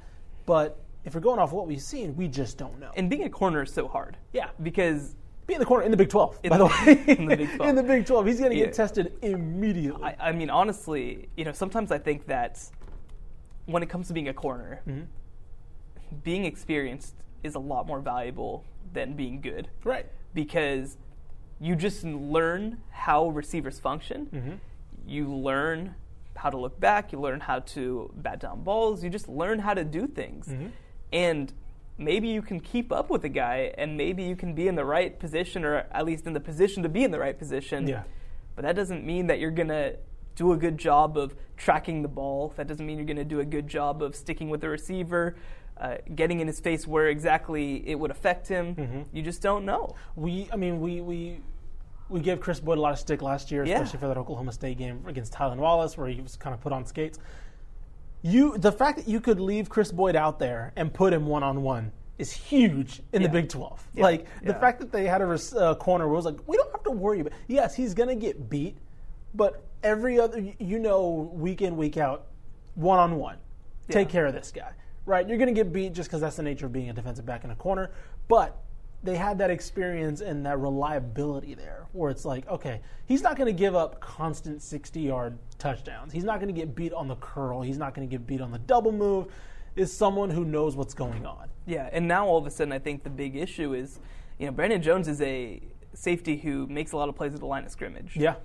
[0.45, 2.91] but if we're going off what we've seen, we just don't know.
[2.95, 4.17] And being a corner is so hard.
[4.33, 4.49] Yeah.
[4.61, 5.15] Because
[5.47, 7.03] be in the corner in the Big 12, In by the way.
[7.17, 7.69] in the Big 12.
[7.69, 8.65] in the Big 12, he's going to Yeah.
[8.65, 10.03] get tested immediately.
[10.03, 12.59] I, I mean, honestly, you know, sometimes I think that
[13.65, 15.03] when it comes to being a corner, Mm-hmm.
[16.23, 18.63] being experienced is a lot more valuable
[18.93, 19.69] than being good.
[19.83, 20.05] right.
[20.33, 20.97] because
[21.61, 24.27] you just learn how receivers function.
[24.33, 24.53] Mm-hmm.
[25.07, 25.95] You learn
[26.39, 27.11] how to look back.
[27.11, 29.03] You learn how to bat down balls.
[29.03, 30.47] You just learn how to do things.
[30.47, 30.67] Mm-hmm.
[31.13, 31.53] And
[31.97, 34.85] maybe you can keep up with a guy, and maybe you can be in the
[34.85, 37.87] right position, or at least in the position to be in the right position.
[37.87, 38.03] Yeah.
[38.55, 39.93] But that doesn't mean that you're gonna
[40.35, 42.53] do a good job of tracking the ball.
[42.55, 45.35] That doesn't mean you're gonna do a good job of sticking with the receiver.
[45.77, 49.01] Uh, getting in his face where exactly it would affect him, Mm-hmm.
[49.13, 49.95] you just don't know.
[50.17, 51.39] We, I mean, we we
[52.09, 53.75] we gave Kris Boyd a lot of stick last year, Yeah.
[53.75, 56.73] especially for that Oklahoma State game against Tylan Wallace, where he was kind of put
[56.73, 57.19] on skates.
[58.21, 61.43] You, the fact that you could leave Kris Boyd out there and put him one
[61.43, 63.81] on one is huge in the Big Twelve.
[63.93, 64.03] Yeah.
[64.03, 66.57] Like the fact that they had a res- uh, corner where it was like, we
[66.57, 67.31] don't have to worry about.
[67.47, 68.77] Yes, he's gonna get beat,
[69.33, 72.25] but every other, you know, week in week out,
[72.75, 73.37] one on one,
[73.87, 74.71] take care of this guy.
[75.05, 77.25] Right, you're going to get beat just because that's the nature of being a defensive
[77.25, 77.89] back in a corner.
[78.27, 78.55] But
[79.03, 83.47] they had that experience and that reliability there, where it's like, okay, he's not going
[83.47, 86.11] to give up constant 60 yard touchdowns.
[86.11, 87.61] He's not going to get beat on the curl.
[87.61, 89.27] He's not going to get beat on the double move.
[89.75, 91.47] Is someone who knows what's going on.
[91.65, 93.99] Yeah, and now all of a sudden, I think the big issue is,
[94.37, 95.61] you know, Brandon Jones is a
[95.93, 98.17] safety who makes a lot of plays at the line of scrimmage.
[98.17, 98.35] Yeah.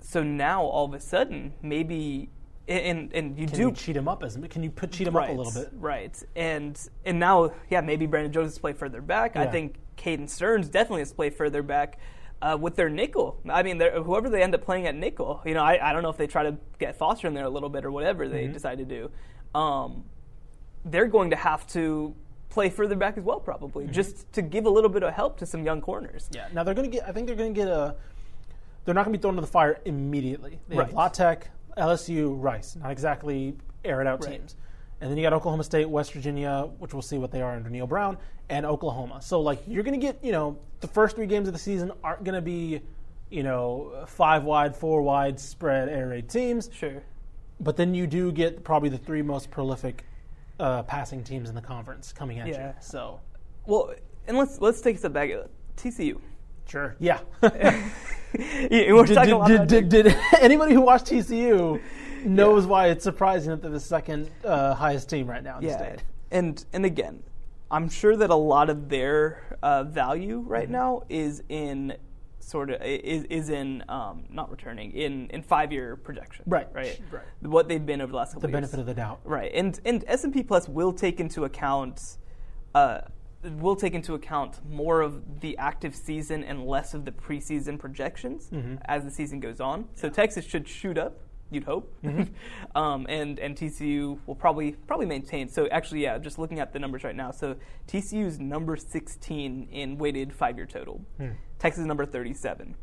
[0.00, 2.30] So now all of a sudden, maybe,
[2.68, 5.16] and and you Can do you cheat him up as can you put cheat him
[5.16, 5.70] up a little bit?
[5.74, 6.22] Right.
[6.36, 9.36] And and now, yeah, maybe Brandon Jones has to play further back.
[9.36, 11.98] I think Caden Sterns definitely has to play further back
[12.40, 13.40] uh, with their nickel.
[13.48, 16.08] I mean, whoever they end up playing at nickel, you know, I, I don't know
[16.10, 18.52] if they try to get Foster in there a little bit or whatever they Mm-hmm.
[18.52, 19.10] decide to do.
[19.54, 20.04] Um,
[20.84, 22.14] they're going to have to
[22.48, 25.46] play further back as well, probably, just to give a little bit of help to
[25.46, 26.24] some young corners.
[26.26, 26.34] Mm-hmm.
[26.36, 26.48] Yeah.
[26.52, 27.08] Now they're going to get.
[27.08, 27.96] I think they're going to get a.
[28.84, 30.60] They're not going to be thrown to the fire immediately.
[30.68, 30.94] They Right.
[30.94, 32.76] La Tech, LSU, Rice.
[32.76, 34.32] Not exactly air it out Right.
[34.38, 34.56] teams.
[35.00, 37.70] And then you got Oklahoma State, West Virginia, which we'll see what they are under
[37.70, 38.18] Neal Brown,
[38.48, 39.22] and Oklahoma.
[39.22, 41.92] So like you're going to get, you know, the first three games of the season
[42.02, 42.80] aren't going to be,
[43.30, 46.68] you know, five wide, four wide spread air raid teams.
[46.72, 47.02] Sure.
[47.60, 50.04] But then you do get probably the three most prolific
[50.58, 52.68] uh, passing teams in the conference coming at Yeah.
[52.68, 52.74] you.
[52.80, 53.20] So
[53.66, 53.94] Well,
[54.26, 55.30] and let's let's take a step back.
[55.76, 56.20] TCU.
[56.68, 57.20] Sure, yeah.
[58.70, 61.80] Yeah, we're did, talking a lot did, did, did, anybody who watched TCU
[62.24, 65.70] knows why it's surprising that they're the second uh, highest team right now in the
[65.70, 66.02] yeah, state.
[66.30, 67.22] and and again,
[67.70, 70.72] I'm sure that a lot of their uh, value right Mm-hmm.
[70.72, 71.96] now is in
[72.38, 76.44] sort of is, is in um, not returning in in five year projection.
[76.46, 77.22] Right, right, right.
[77.40, 78.70] What they've been over the last couple The years.
[78.70, 79.20] The benefit of the doubt.
[79.24, 82.18] Right, and and S and P Plus will take into account,
[82.74, 83.00] uh,
[83.44, 88.48] will take into account more of the active season and less of the preseason projections
[88.50, 88.76] Mm-hmm.
[88.86, 89.86] as the season goes on.
[89.94, 91.20] So Texas should shoot up.
[91.50, 92.24] You'd hope, Mm-hmm.
[92.78, 95.48] um, and and TCU will probably probably maintain.
[95.48, 97.30] So actually, yeah, just looking at the numbers right now.
[97.30, 101.00] So TCU's number 16 in weighted five-year total.
[101.16, 101.28] Hmm.
[101.58, 102.74] Texas is number 37.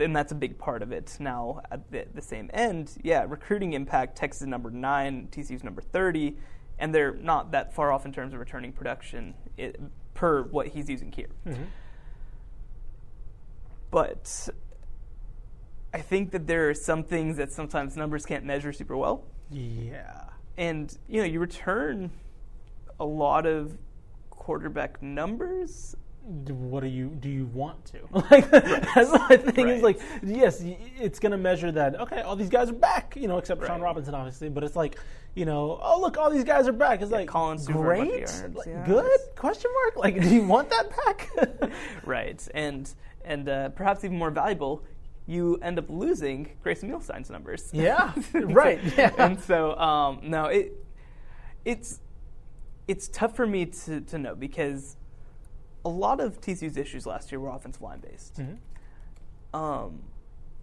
[0.00, 1.16] and that's a big part of it.
[1.20, 5.82] Now, at the, the same end, yeah, recruiting impact, Texas is number nine, TCU's number
[5.82, 6.36] 30,
[6.80, 9.80] and they're not that far off in terms of returning production it,
[10.14, 11.28] per what he's using here.
[11.46, 11.64] Mm-hmm.
[13.90, 14.48] But
[15.92, 19.24] I think that there are some things that sometimes numbers can't measure super well.
[19.50, 20.24] Yeah.
[20.56, 22.10] And, you know, you return
[22.98, 23.76] a lot of
[24.30, 27.28] quarterback numbers What do you do?
[27.28, 27.98] You want to?
[28.30, 29.68] Like that's my thing.
[29.68, 31.98] Is like yes, it's going to measure that.
[32.00, 33.16] Okay, all these guys are back.
[33.16, 34.48] You know, except Shawn Robinson, obviously.
[34.48, 34.98] But it's like,
[35.34, 37.00] you know, oh look, all these guys are back.
[37.02, 38.84] It's like Colin great, like, yeah.
[38.86, 39.20] good?
[39.36, 39.96] Question mark?
[39.96, 41.70] Like, do you want that back?
[42.04, 42.92] right, and
[43.24, 44.84] and uh, perhaps even more valuable,
[45.26, 47.70] you end up losing Grayson Muehlstein's numbers.
[47.72, 49.12] Yeah, right, yeah.
[49.18, 50.72] and so um, no, it
[51.64, 52.00] it's
[52.88, 54.96] it's tough for me to to know because
[55.84, 58.38] a lot of TCU's issues last year were offensive line based.
[59.54, 60.02] Um,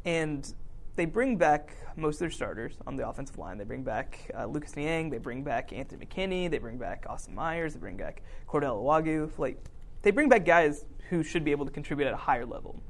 [0.05, 0.53] and
[0.95, 3.57] they bring back most of their starters on the offensive line.
[3.57, 7.35] They bring back uh, Lucas Niang, they bring back Anthony McKinney, they bring back Austin
[7.35, 9.37] Myers, they bring back Cordel Iwuagwu.
[9.37, 9.57] Like,
[10.03, 12.81] they bring back guys who should be able to contribute at a higher level.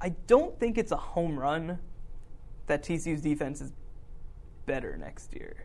[0.00, 1.78] I don't think it's a home run
[2.66, 3.72] that TCU's defense is
[4.66, 5.64] better next year.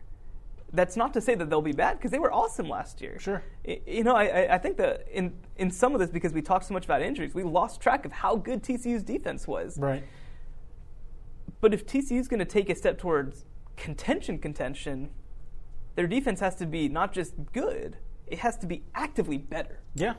[0.72, 3.18] That's not to say that they'll be bad because they were awesome last year.
[3.20, 3.42] Sure.
[3.64, 6.64] You know, I, I- I think that in in some of this because we talked
[6.66, 9.78] so much about injuries, we lost track of how good TCU's defense was.
[9.78, 10.02] Right.
[11.60, 13.44] But if TCU's going to take a step towards
[13.76, 15.10] contention, contention,
[15.94, 17.96] their defense has to be not just good;
[18.26, 19.80] it has to be actively better.
[19.94, 20.14] Yeah.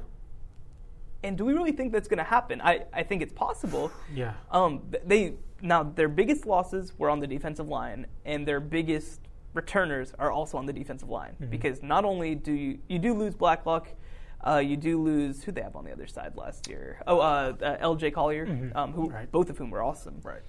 [1.23, 2.61] And do we really think that's going to happen?
[2.61, 3.91] I, I think it's possible.
[4.13, 4.33] Yeah.
[4.51, 9.21] Um, they now their biggest losses were on the defensive line, and their biggest
[9.55, 11.49] returners are also on the defensive line Mm-hmm.
[11.49, 13.87] because not only do you you do lose Blacklock,
[14.45, 17.01] uh, you do lose who they have on the other side last year.
[17.07, 18.11] Oh, uh, uh, L.J.
[18.11, 19.15] Collier, um, who Mm-hmm.
[19.15, 19.31] Right.
[19.31, 20.19] both of whom were awesome.
[20.23, 20.43] Right.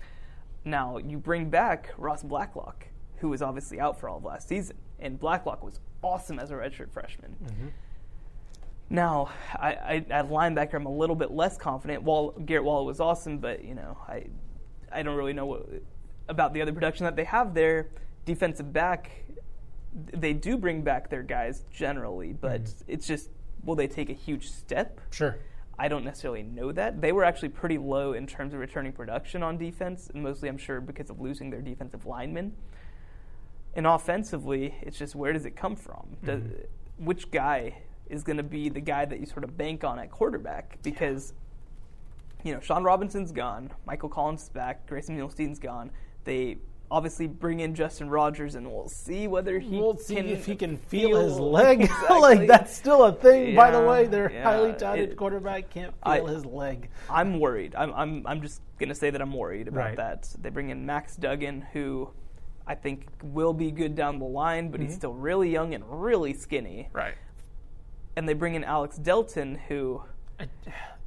[0.64, 2.86] Now you bring back Ross Blacklock,
[3.18, 6.54] who was obviously out for all of last season, and Blacklock was awesome as a
[6.54, 7.36] redshirt freshman.
[8.88, 12.02] Now, I, I, at linebacker, I'm a little bit less confident.
[12.04, 14.26] Wall, Garret Wallow was awesome, but you know, I,
[14.92, 15.66] I don't really know what,
[16.28, 17.88] about the other production that they have there.
[18.26, 19.10] Defensive back,
[19.94, 22.84] they do bring back their guys generally, but mm-hmm.
[22.92, 23.30] it's just
[23.64, 25.00] will they take a huge step?
[25.10, 25.38] Sure.
[25.78, 27.00] I don't necessarily know that.
[27.00, 30.56] They were actually pretty low in terms of returning production on defense, and mostly, I'm
[30.56, 32.54] sure, because of losing their defensive linemen.
[33.74, 36.16] And offensively, it's just where does it come from?
[36.24, 37.04] Does, mm-hmm.
[37.04, 37.74] which guy
[38.08, 40.78] is going to be the guy that you sort of bank on at quarterback?
[40.82, 41.34] Because,
[42.42, 45.90] you know, Shawn Robinson's gone, Michael Collins is back, Grayson Muehlstein's gone.
[46.24, 46.56] They
[46.90, 50.54] obviously bring in Justin Rogers, and we'll see whether he We'll see can if he
[50.54, 51.80] can feel, his leg.
[51.86, 52.20] Exactly.
[52.20, 54.06] like that's still a thing, by the way.
[54.06, 56.88] Their yeah, highly touted it- quarterback can't I- feel his leg.
[57.10, 57.74] I'm worried.
[57.76, 59.96] I'm, I'm, I'm just going to say that I'm worried about Right.
[59.96, 60.28] that.
[60.40, 62.10] They bring in Max Duggan, who
[62.66, 64.98] I think will be good down the line, but he's mm-hmm.
[64.98, 66.88] still really young and really skinny.
[66.92, 67.14] Right.
[68.16, 70.02] And they bring in Alex Delton, who,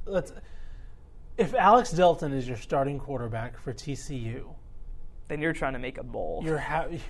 [0.06, 0.32] Let's.
[1.36, 4.44] If Alex Delton is your starting quarterback for TCU,
[5.30, 6.42] then you're trying to make a bowl.
[6.44, 7.00] you're happy.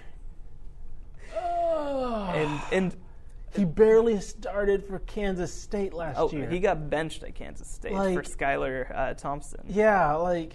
[1.37, 2.97] Oh, and and
[3.57, 6.49] he barely started for Kansas State last oh, year.
[6.49, 9.63] he got benched at Kansas State for Like- Skylar uh, Thompson.
[9.67, 10.55] yeah, like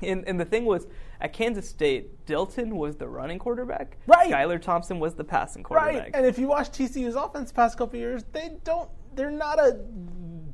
[0.00, 0.88] And, and the thing was,
[1.20, 3.96] at Kansas State, Delton was the running quarterback.
[4.08, 4.32] Right.
[4.32, 6.02] Skylar Thompson was the passing quarterback.
[6.02, 6.10] right.
[6.14, 8.90] And if you watch TCU's offense past couple years, they don't.
[9.14, 9.78] They're not a.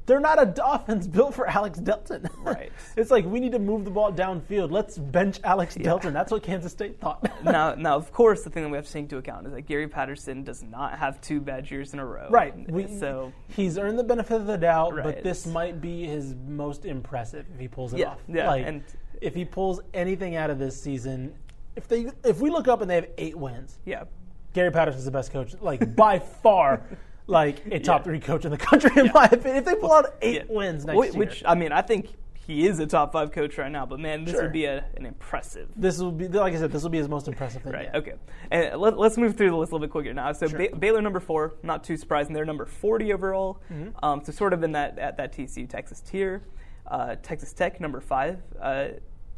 [0.08, 2.26] They're not a offense built for Alex Delton.
[2.38, 2.72] Right.
[2.96, 4.70] it's like we need to move the ball downfield.
[4.72, 6.14] Let's bench Alex Delton.
[6.14, 7.30] That's what Kansas State thought.
[7.44, 9.62] now, now, of course, the thing that we have to take into account is that
[9.62, 12.26] Gary Patterson does not have two bad years in a row.
[12.30, 12.54] Right.
[12.70, 15.04] We, so, he's earned the benefit of the doubt, right.
[15.04, 18.18] but this might be his most impressive if he pulls it Yeah, off.
[18.28, 18.82] yeah, Like, and-
[19.20, 21.34] if he pulls anything out of this season,
[21.76, 24.04] if they if we look up and they have eight wins, yeah,
[24.52, 26.82] Gary Patterson's the best coach, like by far,
[27.28, 28.04] like a top Yeah.
[28.04, 29.56] three coach in the country, in my opinion.
[29.58, 30.42] If they pull out eight yeah.
[30.48, 33.58] wins next Wh- year, Which I mean, I think he is a top five coach
[33.58, 33.84] right now.
[33.84, 34.44] But man, this Sure.
[34.44, 35.68] would be a, an impressive.
[35.76, 37.72] this will be like I said, this will be his most impressive thing.
[37.74, 37.84] Right.
[37.84, 37.96] yet.
[37.96, 38.14] Okay.
[38.50, 40.32] And let, us move through the list a little bit quicker now.
[40.32, 40.58] So Sure.
[40.70, 42.32] ba- Baylor number four, not too surprising.
[42.32, 43.60] They're number forty overall.
[43.70, 44.02] Mm-hmm.
[44.04, 46.42] Um, so sort of in that at that TCU Texas tier.
[46.86, 48.88] Uh, Texas Tech number five uh,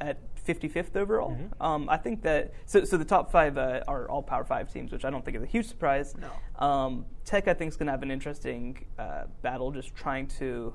[0.01, 1.30] at 55th overall.
[1.30, 1.62] Mm-hmm.
[1.62, 2.84] Um, I think that so.
[2.84, 5.43] So the top five uh, are all Power Five teams, which I don't think is
[5.43, 6.14] a huge surprise.
[6.16, 6.66] No.
[6.66, 10.74] Um, Tech, I think, is going to have an interesting uh, battle, just trying to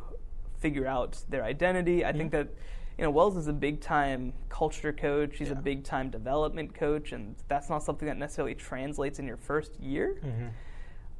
[0.60, 2.06] figure out their identity.
[2.06, 2.48] I think that
[2.98, 5.38] you know Wells is a big time culture coach.
[5.38, 9.38] He's a big time development coach, and that's not something that necessarily translates in your
[9.38, 10.18] first year.
[10.24, 10.48] Mm-hmm.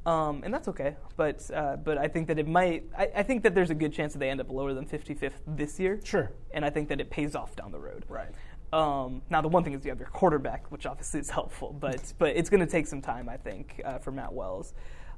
[0.06, 2.84] Um, and that's okay, but uh, but I think that it might.
[2.96, 5.32] I, I think that there's a good chance that they end up lower than 55th
[5.48, 6.30] this year, Sure.
[6.52, 8.04] and I think that it pays off down the road.
[8.08, 8.28] Right.
[8.72, 12.12] Um, now the one thing is you have your quarterback, which obviously is helpful, but
[12.18, 14.74] but it's going to take some time, I think, uh, for Matt Wells.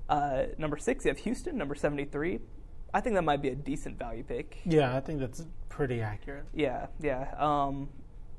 [0.09, 1.59] Uh, number six, you have Houston.
[1.59, 2.39] Number seventy-three.
[2.95, 4.57] I think that might be a decent value pick.
[4.65, 6.47] Yeah, I think that's pretty accurate.
[6.55, 7.35] Yeah, yeah.
[7.37, 7.91] Um,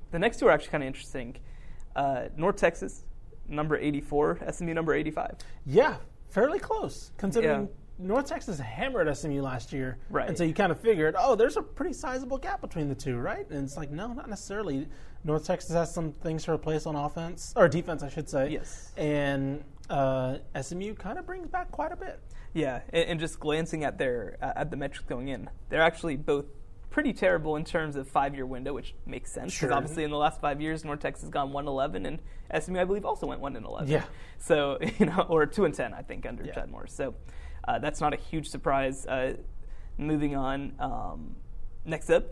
[0.10, 1.38] the next two are actually kind of interesting.
[1.95, 3.04] Uh, North Texas,
[3.47, 4.39] number eighty-four.
[4.52, 5.36] SMU, number eighty-five.
[5.68, 5.97] Yeah,
[6.30, 7.68] fairly close considering Yeah.
[8.02, 9.98] North Texas hammered SMU last year.
[10.10, 10.28] Right.
[10.30, 13.18] And so you kind of figured, oh, there's a pretty sizable gap between the two,
[13.18, 13.50] right?
[13.50, 14.88] And it's like, no, not necessarily.
[15.26, 18.52] North Texas has some things to replace on offense, or defense, I should say.
[18.52, 18.94] Yes.
[18.96, 22.22] And uh, SMU kind of brings back quite a bit.
[22.54, 26.16] Yeah, and, and just glancing at their uh, at the metrics going in, they're actually
[26.16, 26.46] both
[26.90, 29.74] pretty terrible in terms of five-year window, which makes sense because Sure.
[29.74, 32.20] obviously in the last five years, North Texas has gone one eleven, and
[32.60, 33.90] SMU I believe also went one and eleven.
[33.90, 34.04] Yeah.
[34.40, 36.54] So you know, or two and ten I think under Yeah.
[36.54, 36.94] Chad Morris.
[36.94, 37.14] So
[37.68, 39.06] uh, that's not a huge surprise.
[39.06, 39.36] Uh,
[39.98, 40.74] Moving on.
[40.80, 41.36] Um,
[41.84, 42.24] next up,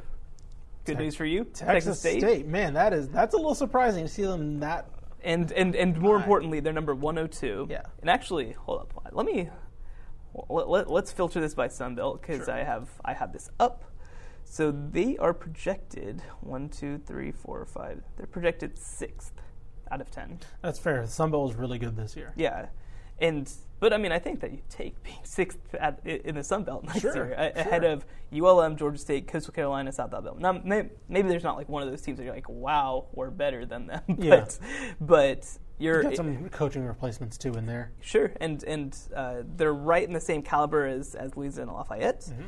[0.86, 2.48] good Tex- news for you, Texas, State.
[2.48, 4.88] man, that is that's a little surprising to see them that.
[5.22, 6.24] and and and more High.
[6.24, 7.68] importantly, they're number 102.
[7.70, 7.82] Yeah.
[8.00, 9.50] And actually, hold up, let me
[10.50, 12.54] let, let, let's filter this by Sun Belt because Sure.
[12.54, 13.84] I have I have this up.
[14.50, 18.02] So they are projected one, two, three, four, five.
[18.16, 19.34] They're projected sixth
[19.92, 20.40] out of ten.
[20.62, 21.02] That's fair.
[21.02, 22.34] The sunbelt was really good this year.
[22.38, 22.68] Yeah,
[23.20, 26.64] and but I mean, I think that you take being sixth at, in the Sun
[26.64, 27.26] Belt next Sure, year
[27.56, 27.62] sure.
[27.62, 30.40] ahead of ULM, Georgia State, Coastal Carolina, South Alabama.
[30.40, 33.30] Now, may, maybe there's not like one of those teams that you're like, wow, we're
[33.30, 34.02] better than them.
[34.08, 34.46] but Yeah.
[35.02, 35.46] but
[35.78, 37.92] you're You got some coaching replacements too in there.
[38.02, 42.22] Sure, and and uh, they're right in the same caliber as as Louisiana Lafayette.
[42.22, 42.42] Mm-hmm.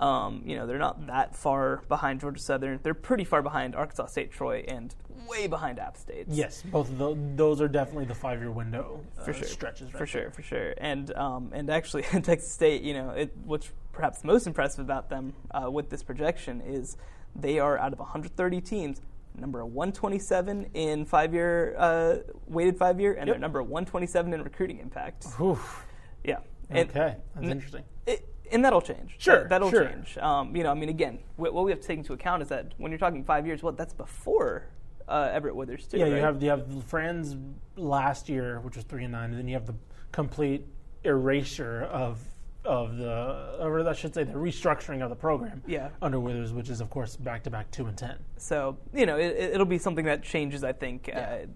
[0.00, 2.80] Um, you know, they're not that far behind Georgia Southern.
[2.82, 4.94] They're pretty far behind Arkansas State, Troy, and
[5.28, 6.24] way behind App State.
[6.28, 9.92] Yes, both of those, those are definitely the five-year window for uh, sure, stretches.
[9.92, 10.30] Right for sure, there.
[10.30, 10.74] for sure.
[10.78, 15.34] And um, and actually, Texas State, you know, it, what's perhaps most impressive about them
[15.50, 16.96] uh, with this projection is
[17.36, 19.02] they are out of 130 teams.
[19.38, 23.34] Number 127 in five-year uh, weighted five-year, and Yep.
[23.34, 25.26] they're number 127 in recruiting impact.
[25.40, 25.86] Oof.
[26.24, 26.38] Yeah.
[26.68, 27.84] And- Okay, that's n- interesting.
[28.06, 29.14] It, and that'll change.
[29.18, 29.86] Sure, That, will sure.
[29.86, 30.16] change.
[30.18, 32.48] Um, you know, I mean, again, wh- what we have to take into account is
[32.48, 34.66] that when you're talking five years, well, that's before
[35.08, 35.98] uh, Everett Withers too.
[35.98, 37.36] Yeah, you have you have the Franz
[37.76, 39.74] last year, which was three and nine, and then you have the
[40.12, 40.64] complete
[41.04, 42.18] erasure of
[42.62, 45.62] of the, or I should say, the restructuring of the program.
[45.66, 45.88] Yeah.
[46.02, 48.18] under Withers, which is of course back to back two and ten.
[48.36, 50.62] So you know, it, it'll be something that changes.
[50.62, 51.08] I think.
[51.08, 51.18] Yeah.
[51.42, 51.46] Uh,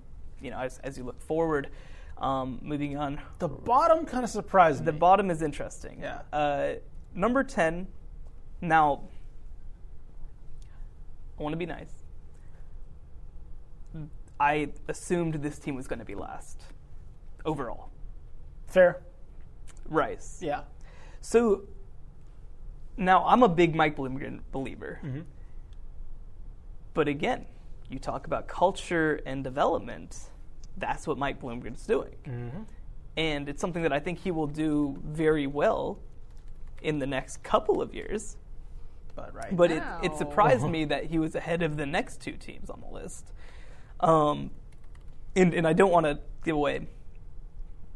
[0.41, 1.69] you know, as, as you look forward.
[2.19, 4.99] Um, moving on, The bottom kind of surprised the me.
[4.99, 5.99] bottom is interesting.
[6.01, 6.21] Yeah.
[6.33, 6.75] Uh,
[7.15, 7.89] number ten.
[8.61, 9.03] Now,
[11.39, 11.93] I want to be nice.
[14.41, 16.61] I assumed this team was going to be last
[17.45, 17.91] overall.
[18.67, 19.01] Fair.
[19.89, 20.39] Rice.
[20.41, 20.63] Yeah.
[21.21, 21.63] So
[22.97, 25.01] now I'm a big Mike Bloomgren believer.
[25.05, 25.21] Mm-hmm.
[26.95, 27.47] But again,
[27.89, 30.19] you talk about culture and development.
[30.77, 32.17] That's what Mike Bloomgren's doing.
[32.27, 32.63] Mm-hmm.
[33.17, 35.99] And it's something that I think he will do very well
[36.83, 38.37] in the next couple of years.
[39.15, 39.57] But right.
[39.57, 42.81] But it, it surprised me that he was ahead of the next two teams on
[42.81, 43.33] the list.
[44.01, 44.51] Um,
[45.37, 46.87] and, and I don't want to give away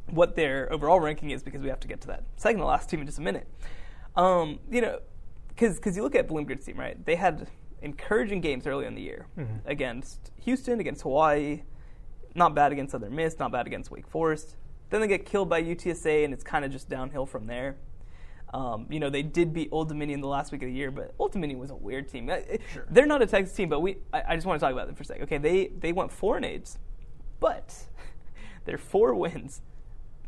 [0.07, 2.89] what their overall ranking is because we have to get to that second to last
[2.89, 3.47] team in just a minute.
[4.17, 5.01] Um, you know,
[5.49, 7.05] because you look at Bloomgren's team, right?
[7.05, 7.49] They had
[7.83, 9.27] encouraging games early in the year
[9.67, 11.63] against Houston, against Hawaii,
[12.39, 14.57] not bad against Southern Miss, not bad against Wake Forest.
[14.91, 17.77] Then they get killed by UTSA, and it's kind of just downhill from there.
[18.55, 21.13] Um, you know, they did beat Old Dominion the last week of the year, but
[21.19, 22.31] Old Dominion was a weird team.
[22.31, 22.37] Uh,
[22.73, 22.87] Sure.
[22.91, 23.99] They're not a Texas team, but we.
[24.13, 25.25] I, I just want to talk about them for a second.
[25.25, 26.79] Okay, they they went four and eight,
[27.41, 27.75] but
[28.65, 29.61] their four wins,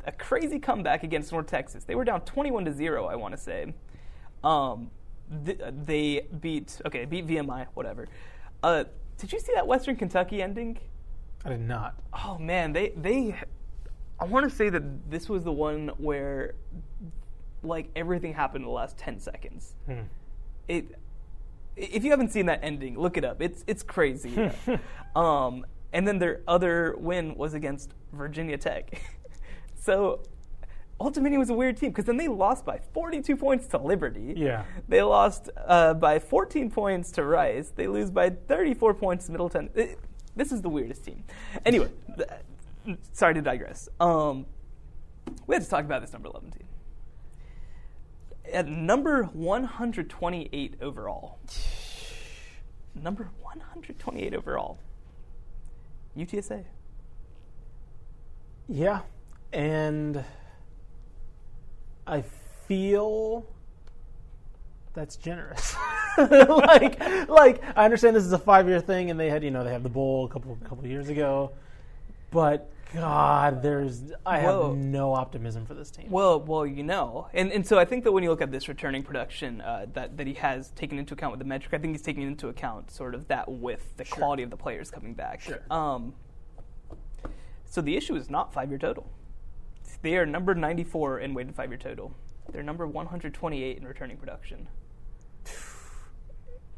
[0.05, 1.85] a crazy comeback against North Texas.
[1.85, 3.07] They were down twenty-one to zero.
[3.07, 3.73] I want to say.
[4.45, 4.91] Um,
[5.47, 8.07] th- they beat okay, beat VMI, whatever.
[8.63, 8.85] Uh,
[9.17, 10.79] did you see that Western Kentucky ending?
[11.45, 11.95] I did not.
[12.13, 13.37] Oh man, they they.
[14.19, 16.55] I want to say that this was the one where,
[17.63, 19.75] like, everything happened in the last ten seconds.
[19.87, 20.03] Hmm.
[20.69, 20.99] It.
[21.77, 23.41] If you haven't seen that ending, look it up.
[23.41, 24.51] It's it's crazy.
[25.17, 29.01] um, and then their other win was against Virginia Tech.
[29.81, 30.21] so,
[30.99, 34.35] Old Dominion was a weird team because then they lost by 42 points to Liberty.
[34.37, 34.65] Yeah.
[34.89, 37.73] They lost uh, by 14 points to Rice.
[37.75, 39.71] They lose by 34 points to Middleton.
[39.75, 39.99] It-
[40.37, 41.25] this is the weirdest team.
[41.65, 43.89] Anyway, th- sorry to digress.
[43.99, 44.47] Um,
[45.47, 46.67] we have to talk about this number 11 team.
[48.53, 51.39] At number 128 overall.
[52.95, 54.79] Number 128 overall.
[56.17, 56.65] UTSA.
[58.69, 59.01] Yeah,
[59.53, 60.25] and
[62.07, 62.23] I
[62.67, 63.47] feel
[64.95, 65.77] that's generous.
[66.49, 69.73] like, like I understand this is a five-year thing, and they had, you know, they
[69.73, 71.53] have the bowl a couple couple years ago,
[72.31, 74.71] but God, there's I Whoa.
[74.71, 76.11] have no optimism for this team.
[76.11, 78.69] Well, well, you know, and and so I think that when you look at this
[78.69, 81.95] returning production uh, that that he has taken into account with the metric, I think
[81.95, 84.17] he's taking into account sort of that with the Sure.
[84.17, 85.41] quality of the players coming back.
[85.41, 85.61] Sure.
[85.71, 86.15] Um,
[87.65, 89.09] so the issue is not five year total.
[90.03, 92.13] They are number ninety four in weighted five year total.
[92.51, 94.67] They're number one hundred twenty eight in returning production.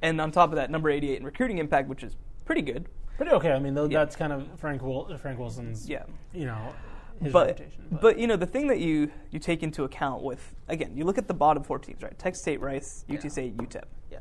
[0.03, 2.89] And on top of that, number eighty eight in recruiting impact, which is pretty good.
[3.17, 3.53] Pretty okay.
[3.53, 4.01] I mean, though, Yeah.
[4.01, 6.03] that's kind of Frank Wil- uh, Frank Wilson's, Yeah.
[6.33, 6.75] you know,
[7.23, 7.99] his but, reputation.
[8.01, 11.19] but you know the thing that you you take into account with again you look
[11.19, 14.19] at the bottom four teams right Texas State Rice UTSA UTEP yeah,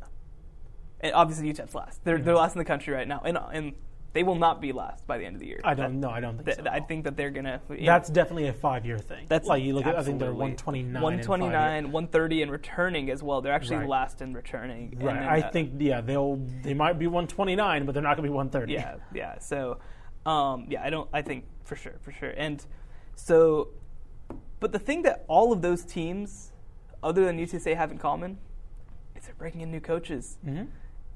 [1.00, 3.74] and obviously UTEP's last they're they're last in the country right now and and
[4.14, 5.62] they will not be last by the end of the year.
[5.64, 6.09] I don't know.
[6.09, 6.70] I don't think Th- so.
[6.70, 7.62] I think that they're gonna.
[7.70, 9.26] you know, that's definitely a five-year thing.
[9.30, 9.95] That's like you look at.
[9.97, 11.01] I think they're 129.
[11.01, 13.41] 129, 130 and returning as well.
[13.41, 13.88] They're actually Right.
[13.89, 14.89] last in returning.
[14.93, 15.14] And Right.
[15.20, 18.30] then, I uh, think yeah they'll they might be 129, but they're not going to
[18.32, 18.74] be 130.
[18.74, 19.39] Yeah, yeah.
[19.39, 19.80] So,
[20.26, 21.09] um, yeah, I don't.
[21.14, 22.34] I think for sure, for sure.
[22.36, 22.66] And
[23.16, 23.70] so,
[24.59, 26.51] but the thing that all of those teams,
[27.01, 28.39] other than UTSA, have in common
[29.16, 30.38] is they're bringing in new coaches.
[30.43, 30.64] hmm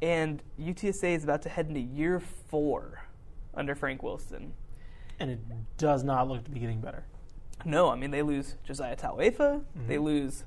[0.05, 3.05] And UTSA is about to head into year four
[3.55, 4.53] under Frank Wilson.
[5.19, 5.39] And it
[5.79, 7.05] does not look to be getting better.
[7.65, 9.63] No, I mean they lose Josiah Tauaefa.
[9.87, 10.05] They Mm-hmm.
[10.05, 10.43] lose.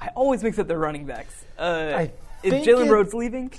[0.00, 1.44] I always mix up their running backs.
[1.58, 3.52] Uh, I is Jalen Rhodes leaving?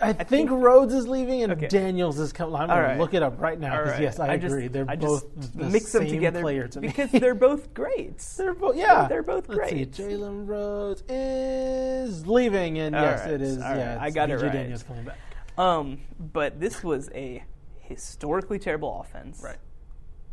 [0.00, 1.66] I, think, think- Rhodes is leaving and Okay.
[1.66, 2.54] Daniels is coming.
[2.54, 2.94] I'm going right.
[2.94, 4.02] to look it up right now because right.
[4.02, 4.68] yes, I, just- agree.
[4.68, 6.88] they're I both just the mix them same together player to me.
[6.88, 8.18] because they're both great.
[8.36, 9.08] They're both yeah.
[9.08, 9.94] They're both Let's great.
[9.94, 10.02] see.
[10.02, 13.58] Jalen Rhodes is leaving, and All yes, right, it is.
[13.60, 14.52] all Yeah, I got it BJ right.
[14.52, 15.18] Daniels coming back.
[15.58, 17.42] Um, but this was a
[17.80, 19.40] historically terrible offense.
[19.42, 19.56] Right.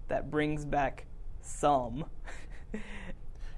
[0.10, 1.06] That brings back
[1.42, 2.06] some.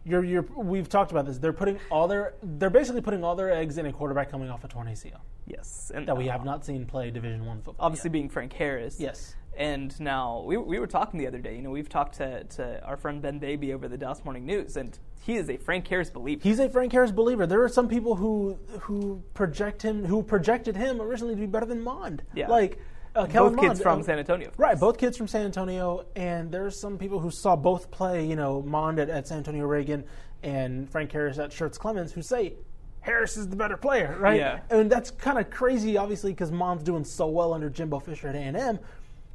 [0.07, 1.37] You're, you're, we've talked about this.
[1.37, 4.63] They're putting all their, they're basically putting all their eggs in a quarterback coming off
[4.63, 7.85] a torn ACL yes, and that we uh, have not seen play Division One football.
[7.85, 8.99] obviously being Frank Harris.
[8.99, 9.35] yes.
[9.57, 11.55] And now we, we were talking the other day.
[11.55, 14.77] You know, we've talked to, to our friend Ben Baby over the Dallas Morning News,
[14.77, 16.41] and he is a Frank Harris believer.
[16.43, 17.47] He's a Frank Harris believer.
[17.47, 21.65] There are some people who who project him, who projected him originally to be better
[21.65, 22.21] than Mond.
[22.35, 22.49] Yeah.
[22.49, 22.77] like
[23.17, 24.51] uh, Both kids from uh, San Antonio.
[24.57, 28.35] Right, both kids from San Antonio, and there's some people who saw both play, you
[28.35, 30.03] know, Mond at, at San Antonio Reagan
[30.43, 32.53] and Frank Harris at Schertz Clemens, who say
[33.01, 34.39] Harris is the better player, right?
[34.39, 34.59] Yeah.
[34.69, 38.35] And that's kind of crazy, obviously, because Mond's doing so well under Jimbo Fisher at
[38.35, 38.79] A&M.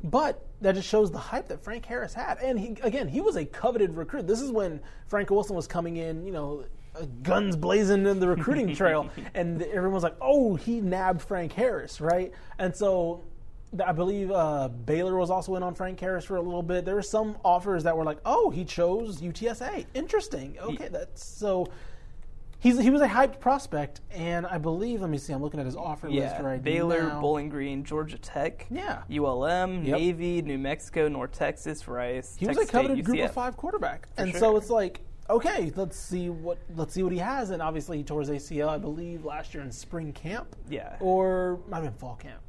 [0.05, 2.39] But that just shows the hype that Frank Harris had.
[2.39, 4.27] And he, again, he was a coveted recruit.
[4.27, 6.65] This is when Frank Wilson was coming in, you know,
[6.95, 12.03] uh, guns blazing in the recruiting trail, and everyone's like, "Oh, he nabbed Frank Harris,
[12.03, 13.23] right?" And so
[13.85, 16.85] I believe uh, Baylor was also in on Frank Harris for a little bit.
[16.85, 19.87] There were some offers that were like, "Oh, he chose UTSA.
[19.95, 20.57] Interesting.
[20.61, 21.67] Okay, that's so."
[22.59, 25.01] He's, he was a hyped prospect, and I believe.
[25.01, 25.33] Let me see.
[25.33, 27.09] I'm looking at his offer list right Baylor, now.
[27.09, 29.03] Baylor, Bowling Green, Georgia Tech, Yeah.
[29.11, 29.99] ULM, Yep.
[29.99, 32.37] Navy, New Mexico, North Texas, Rice.
[32.39, 34.39] He was a coveted State, Group of Five quarterback, and sure.
[34.39, 37.51] so it's like, okay, let's see what let's see what he has.
[37.51, 40.55] And obviously, he tore his ACL, I believe, last year in spring camp.
[40.71, 40.97] Yeah.
[41.01, 42.43] or might have been fall camp.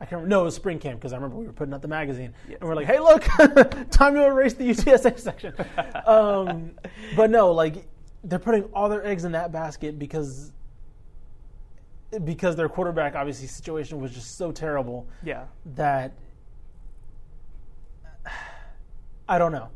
[0.00, 0.28] I can't remember.
[0.28, 2.58] No, it was spring camp because I remember we were putting out the magazine Yes.
[2.60, 3.22] and we're like, "Hey, look,
[3.90, 5.52] time to erase the UTSA section."
[6.06, 6.72] um,
[7.16, 7.86] but no, like
[8.24, 10.52] they're putting all their eggs in that basket because
[12.24, 15.44] because their quarterback obviously situation was just so terrible Yeah.
[15.76, 16.12] that
[19.28, 19.68] I don't know.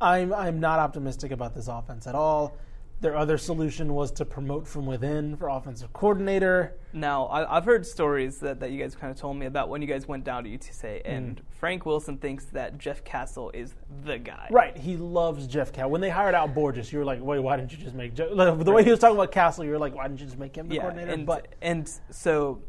[0.00, 2.56] I'm I'm not optimistic about this offense at all.
[3.02, 6.76] Their other solution was to promote from within for offensive coordinator.
[6.92, 9.82] Now, I, I've heard stories that, that you guys kind of told me about when
[9.82, 11.40] you guys went down to UTSA, and Mm.
[11.58, 13.74] Frank Wilson thinks that Jeff Kastl is
[14.04, 14.46] the guy.
[14.52, 15.90] Right, he loves Jeff Kastl.
[15.90, 18.28] When they hired out Borges, you were like, "Wait, why didn't you just make Jeff?"
[18.32, 20.38] Like, the way he was talking about Kastl, you were like, "Why didn't you just
[20.38, 22.62] make him the Yeah, coordinator?" and, but and so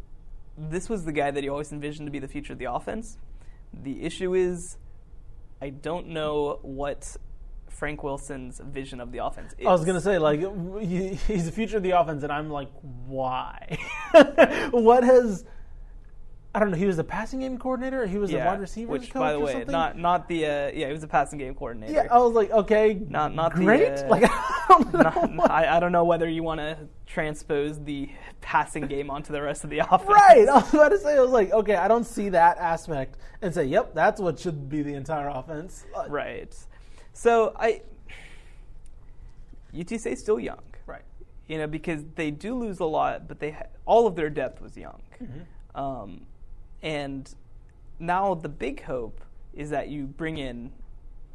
[0.58, 3.18] this was the guy that he always envisioned to be the future of the offense.
[3.72, 4.78] The issue is,
[5.62, 7.18] I don't know what
[7.74, 9.66] Frank Wilson's vision of the offense is.
[9.68, 10.40] I was gonna say, like,
[10.82, 12.70] he- he's the future of the offense, and I'm like,
[13.08, 13.78] why?
[14.72, 15.44] what has?
[16.56, 16.78] I don't know.
[16.78, 18.04] He was the passing game coordinator.
[18.04, 19.72] Or he was yeah, the wide receiver which, coach by the way, something?
[19.72, 21.92] not not the uh, yeah, he was the passing game coordinator.
[21.94, 23.90] Yeah, I was like, okay, Not- not the, great.
[23.92, 25.26] uh, like, I don't know.
[25.34, 28.08] Not- I, I don't know whether you want to transpose the
[28.42, 30.04] passing game onto the rest of the offense.
[30.08, 30.48] right.
[30.48, 33.52] I was about to say, I was like, okay, I don't see that aspect, and
[33.52, 35.86] say, yep, that's what should be the entire offense.
[35.96, 36.56] Uh, Right.
[37.14, 37.82] So I
[39.74, 40.62] UTSA is still young.
[40.86, 41.02] Right.
[41.48, 44.62] You know, because they do lose a lot, but they ha- all of their depth
[44.62, 45.02] was young.
[45.22, 45.80] Mm-hmm.
[45.80, 46.22] Um,
[46.82, 47.34] and
[48.00, 49.22] now the big hope
[49.54, 50.72] is that you bring in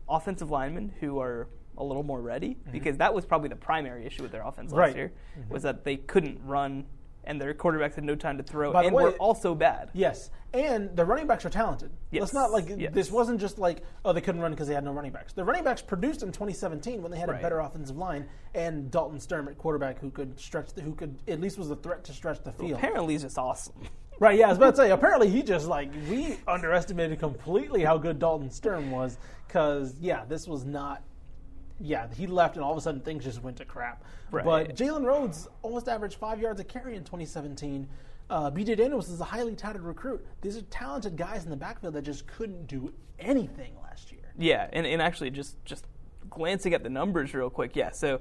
[0.09, 4.23] offensive linemen who are a little more ready, because that was probably the primary issue
[4.23, 4.99] with their offense last Mm-hmm.
[4.99, 5.13] Year
[5.49, 6.85] was that they couldn't run
[7.29, 9.91] and their quarterbacks had no time to throw By and way- were also bad.
[9.93, 11.91] Yes, and the running backs are talented.
[12.11, 12.93] Yes, Let's not like yes.
[12.95, 15.35] this wasn't just like oh they couldn't run because they had no running backs.
[15.35, 17.39] The running backs produced in 2017 when they had Right.
[17.39, 21.17] a better offensive line and Dalton Sturm at quarterback who could stretch the, who could
[21.29, 22.73] at least was a threat to stretch the field.
[22.73, 23.75] Apparently, he's just awesome.
[24.21, 24.37] Right?
[24.37, 24.91] Yeah, I was about to say.
[24.91, 29.17] Apparently, he just like we underestimated completely how good Dalton Sturm was
[29.47, 31.05] because yeah, this was not.
[31.81, 34.05] Yeah, he left and all of a sudden things just went to crap.
[34.31, 34.45] Right.
[34.45, 37.89] But Jalen Rhodes almost averaged five yards a carry in 2017.
[38.31, 40.25] Uh, BJ Daniels is a highly touted recruit.
[40.43, 44.21] These are talented guys in the backfield that just couldn't do anything last year.
[44.37, 45.87] Yeah, and, and actually, just just
[46.29, 47.75] glancing at the numbers real quick.
[47.75, 48.21] Yeah, so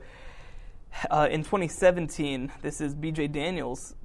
[1.12, 3.28] uh, in 2017, this is B.J.
[3.28, 3.96] Daniels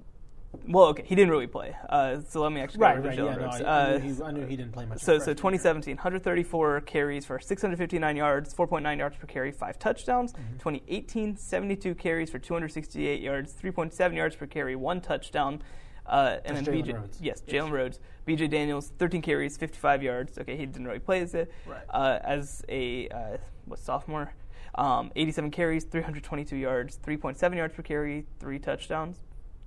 [0.69, 1.75] well, okay, he didn't really play.
[1.89, 3.19] Uh, so let me actually go Right, over right.
[3.19, 3.61] Yeah, no, Rhodes.
[3.61, 4.99] I, Uh, I, knew he, I knew he didn't play much.
[4.99, 10.33] So, so freshman 2017, 134 carries for 659 yards, 4.9 yards per carry, five touchdowns.
[10.35, 10.59] Mm-hmm.
[10.59, 15.63] 2018, 72 carries for 268 yards, 3.7 yards per carry, one touchdown.
[16.07, 17.21] Uh, and That's then Jalen BJ, Rhodes.
[17.21, 17.55] yes, Yes.
[17.65, 20.37] Jalen Rhodes, BJ Daniels, 13 carries, 55 yards.
[20.39, 21.83] Okay, he didn't really play as a Right.
[21.91, 23.37] uh, as a uh,
[23.67, 24.35] what sophomore.
[24.75, 29.23] Um, 87 carries, 322 yards, 3.7 yards per carry, three touchdowns.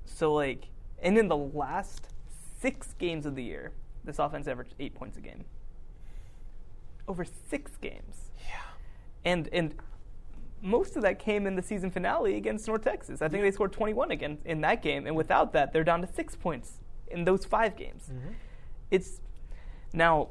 [0.06, 0.66] So like,
[1.02, 2.08] and in the last
[2.62, 3.72] six games of the year,
[4.04, 5.46] this offense averaged eight points a game.
[7.08, 8.32] Over six games.
[8.48, 8.62] Yeah.
[9.24, 9.76] And and
[10.62, 13.22] most of that came in the season finale against North Texas.
[13.22, 16.08] I think they scored 21 again in that game, and without that, they're down to
[16.08, 18.10] six points in those five games.
[18.12, 18.34] Mm-hmm.
[18.90, 19.22] It's
[19.94, 20.30] now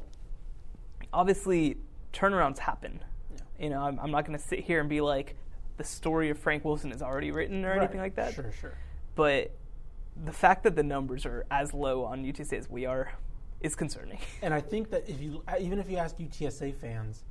[1.13, 1.77] obviously
[2.13, 3.01] turnarounds happen.
[3.31, 3.65] Yeah.
[3.65, 5.37] You know, I'm, I'm not going to sit here and be like
[5.77, 8.35] the story of Frank Wilson is already written or anything like that.
[8.35, 8.79] Sure, sure.
[9.15, 9.53] But
[10.23, 13.13] the fact that the numbers are as low on UTSA as we are
[13.61, 14.19] is concerning.
[14.43, 17.25] And I think that if you, even if you ask UTSA fans,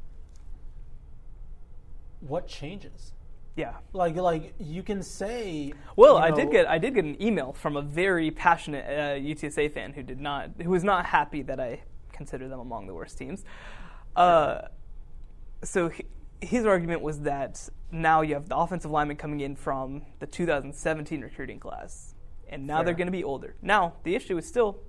[2.22, 3.14] what changes?
[3.56, 3.76] yeah.
[3.94, 5.74] Like, like you can say.
[5.96, 9.72] Well, I did get I did get an email from a very passionate uh, UTSA
[9.72, 13.18] fan who did not who was not happy that I consider them among the worst
[13.18, 13.44] teams.
[14.16, 14.62] Uh,
[15.64, 16.06] so he,
[16.42, 21.22] his argument was that now you have the offensive lineman coming in from the 2017
[21.22, 22.13] recruiting class,
[22.50, 23.56] and now they're going to be older.
[23.62, 24.80] Now the issue is still,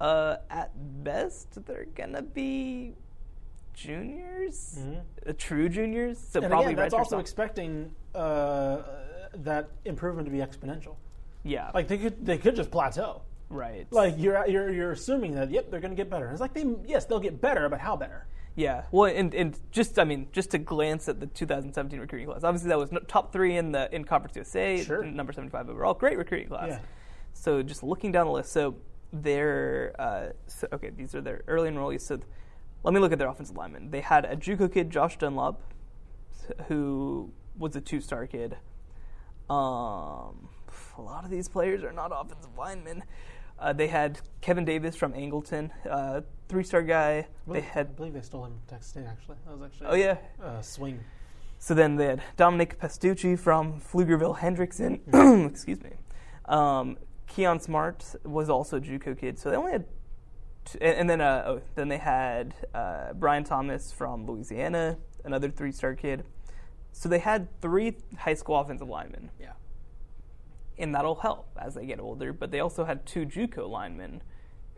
[0.00, 0.70] uh, at
[1.04, 2.94] best, they're going to be
[3.74, 5.00] juniors, Mhm.
[5.28, 6.18] uh, true juniors.
[6.18, 8.82] So And probably again, that's also expecting uh,
[9.34, 10.94] that improvement to be exponential.
[11.42, 13.22] yeah, Like they could, they could just plateau.
[13.50, 16.30] right, Like you're, you're, you're assuming that yep, they're going to get better.
[16.30, 18.26] It's like they, yes, they'll get better, but how better?
[18.56, 22.44] Yeah, well, and, and just I mean, just to glance at the 2017 recruiting class,
[22.44, 25.04] obviously that was no, top three in the in Conference USA, Sure.
[25.04, 26.68] number 75 overall, great recruiting class.
[26.68, 26.78] Yeah.
[27.32, 28.76] So just looking down the list, so
[29.12, 30.90] they're uh, so, okay.
[30.90, 32.02] These are their early enrollees.
[32.02, 32.28] So th-
[32.84, 33.90] let me look at their offensive linemen.
[33.90, 35.60] They had a JUCO kid, Josh Dunlop,
[36.68, 38.56] who was a two-star kid.
[39.48, 40.48] Um,
[40.96, 43.02] a lot of these players are not offensive linemen.
[43.58, 47.26] Uh, they had Kevin Davis from Angleton, uh, three-star guy.
[47.48, 49.06] I They had, I believe they stole him from Texas State.
[49.08, 51.00] Actually, that was actually oh yeah, uh, swing.
[51.58, 55.46] So then they had Dominic Pastucci from Pflugerville Hendrickson.
[55.50, 55.92] Excuse me.
[56.44, 59.38] Um, Keon Smart was also a JUCO kid.
[59.38, 59.86] So they only had,
[60.66, 65.48] two, and, and then uh, oh, then they had uh, Brian Thomas from Louisiana, another
[65.50, 66.24] three-star kid.
[66.92, 69.52] So they had three high school offensive linemen, Yeah.
[70.78, 72.32] And that'll help as they get older.
[72.32, 74.22] But they also had two JUCO linemen,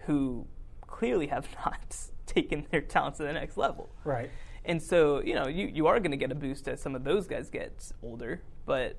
[0.07, 0.47] who
[0.87, 3.91] clearly have not taken their talents to the next level.
[4.05, 4.31] Right.
[4.65, 7.05] And so, you know, you, you are going to get a boost as some of
[7.05, 8.97] those guys get older, but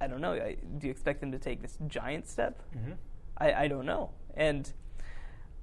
[0.00, 0.32] I don't know.
[0.32, 2.62] I, do you expect them to take this giant step?
[2.74, 2.92] Mm-hmm.
[3.36, 4.10] I, I don't know.
[4.34, 4.72] And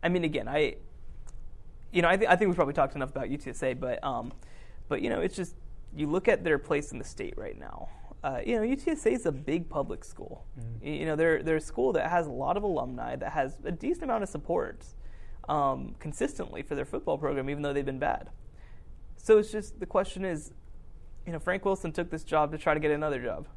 [0.04, 0.76] I mean, again, I,
[1.92, 4.34] you know, I, th- I think we've probably talked enough about UTSA, but, um,
[4.88, 5.56] but you know, it's just
[5.96, 7.90] you look at their place in the state right now.
[8.26, 10.48] Uh, you know, UTSA is a big public school.
[10.60, 11.00] Mhm.
[11.00, 13.72] You know, they're they're a school that has a lot of alumni, that has a
[13.72, 14.84] decent amount of support
[15.48, 18.30] um, consistently for their football program, even though they've been bad.
[19.16, 20.54] So it's just the question is,
[21.28, 23.48] you know, Frank Wilson took this job to try to get another job,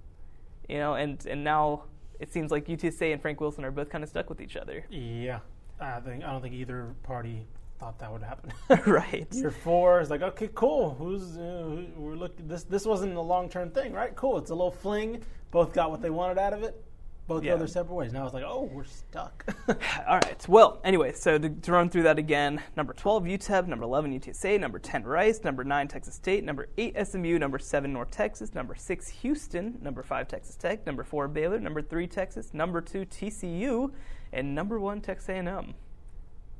[0.68, 1.84] you know, and and now
[2.20, 4.84] it seems like UTSA and Frank Wilson are both kind of stuck with each other,
[4.90, 5.40] Yeah.
[5.80, 7.46] I think I don't think either party
[7.78, 8.52] thought that would happen.
[8.92, 9.26] right?
[9.32, 10.94] Year four is like, okay, cool.
[10.98, 12.48] Who's uh, who, we're looking?
[12.48, 14.14] This this wasn't a long term thing, right?
[14.16, 14.38] Cool.
[14.38, 15.22] It's a little fling.
[15.50, 16.84] Both got what they wanted out of it.
[17.26, 17.52] Both Yeah.
[17.52, 18.12] go their separate ways.
[18.12, 19.44] Now it's like, oh, we're stuck.
[20.08, 20.48] All right.
[20.48, 24.58] Well, anyway, so to, to run through that again: number twelve UTEP, number eleven UTSA,
[24.58, 28.74] number ten Rice, number nine Texas State, number eight SMU, number seven North Texas, number
[28.74, 33.92] six Houston, number five Texas Tech, number four Baylor, number three Texas, number two TCU,
[34.32, 35.74] and number one Texas A&M.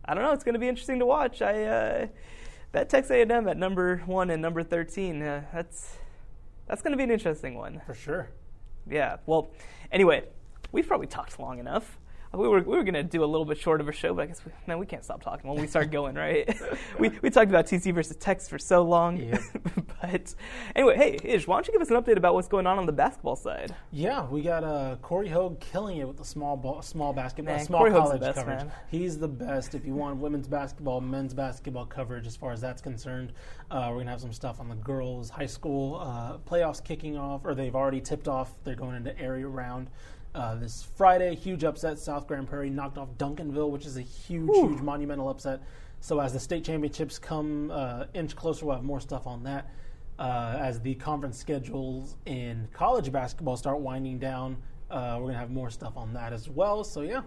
[0.09, 0.33] I don't know.
[0.33, 1.43] It's going to be interesting to watch.
[1.43, 2.07] I uh,
[2.73, 5.23] that Texas A&M at number one and number thirteen.
[5.23, 5.99] Uh, that's
[6.67, 7.83] that's going to be an interesting one.
[7.87, 8.31] For sure.
[8.91, 9.19] Yeah.
[9.27, 9.51] Well,
[9.93, 10.25] anyway,
[10.73, 11.99] we've probably talked long enough.
[12.33, 14.22] We were, we were going to do a little bit short of a show, but
[14.22, 16.61] I guess we, man, we can't stop talking when we start going, right?
[16.99, 19.16] we, we talked about TC versus Texas for so long.
[19.16, 19.41] Yep.
[20.03, 20.35] but
[20.76, 22.85] anyway, hey, Ish, why don't you give us an update about what's going on on
[22.85, 23.74] the basketball side?
[23.93, 27.64] Yeah, we got uh, Corey Hogue killing it with the small ball, small basketball, Man,
[27.64, 28.59] small Corey college best, coverage.
[28.59, 28.72] man.
[28.91, 29.74] He's the best.
[29.74, 33.33] If you want women's basketball, men's basketball coverage, as far as that's concerned,
[33.70, 37.41] uh, we're gonna have some stuff on the girls' high school uh, playoffs kicking off,
[37.45, 38.53] or they've already tipped off.
[38.64, 39.89] They're going into area round.
[40.39, 41.99] Uh, this Friday, huge upset.
[41.99, 45.61] South Grand Prairie knocked off Duncanville, which is a huge, huge monumental upset.
[46.01, 49.68] So as the state championships come uh, inch closer, we'll have more stuff on that.
[50.16, 54.57] Uh, as the conference schedules in college basketball start winding down,
[54.91, 56.82] Uh, we're going to have more stuff on that as well.
[56.84, 57.22] So, yeah,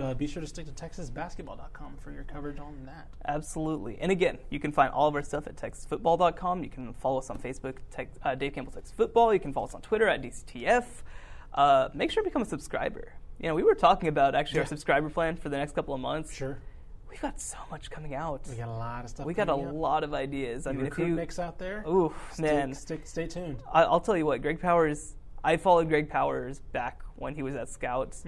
[0.00, 3.08] uh, be sure to stick to TexasBasketball.com for your coverage on that.
[3.26, 3.98] Absolutely.
[4.00, 6.62] And again, you can find all of our stuff at TexasFootball.com.
[6.64, 9.34] You can follow us on Facebook, Tex, uh, Dave Campbell Texas Football.
[9.34, 11.02] You can follow us on Twitter at DCTF.
[11.54, 13.12] Uh, make sure to become a subscriber.
[13.40, 14.62] You know, we were talking about actually Yeah.
[14.62, 16.32] our subscriber plan for the next couple of months.
[16.34, 16.58] Sure.
[17.08, 18.42] We've got so much coming out.
[18.48, 19.26] We got a lot of stuff.
[19.26, 19.72] We got a up.
[19.72, 20.66] lot of ideas.
[20.66, 21.82] I You mean, if you, mix out there.
[21.88, 23.62] ooh, stay, man, stick, stay tuned.
[23.72, 25.14] I, I'll tell you what, Greg Powers.
[25.42, 28.24] I followed Greg Powers back when he was at Scouts,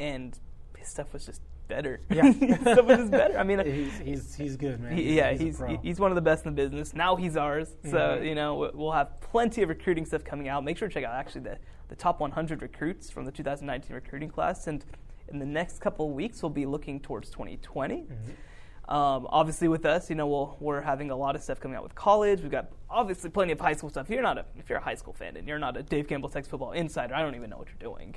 [0.00, 0.38] and
[0.76, 1.40] his stuff was just
[1.74, 2.00] better.
[2.10, 2.44] Mm-hmm.
[2.44, 2.58] Yeah.
[2.74, 3.38] stuff was better.
[3.38, 4.96] I mean, He's he's he's good, man.
[4.96, 5.76] he, yeah, he's pro.
[5.78, 6.94] he's one of the best in the business.
[6.94, 7.68] Now he's ours.
[7.84, 8.26] So Mhm.
[8.28, 10.64] you know we- we'll have plenty of recruiting stuff coming out.
[10.64, 11.58] Make sure to check out actually the
[11.88, 14.84] the top 100 recruits from the 2019 recruiting class, and
[15.28, 17.94] in the next couple of weeks we'll be looking towards 2020.
[18.02, 18.92] Mm-hmm.
[18.92, 21.84] Um, obviously, with us, you know, we'll, we're having a lot of stuff coming out
[21.84, 22.40] with college.
[22.42, 24.06] We've got obviously plenty of high school stuff.
[24.06, 26.08] If you're not a if you're a high school fan and you're not a Dave
[26.08, 28.14] Campbell Texas football insider, I don't even know what you're doing.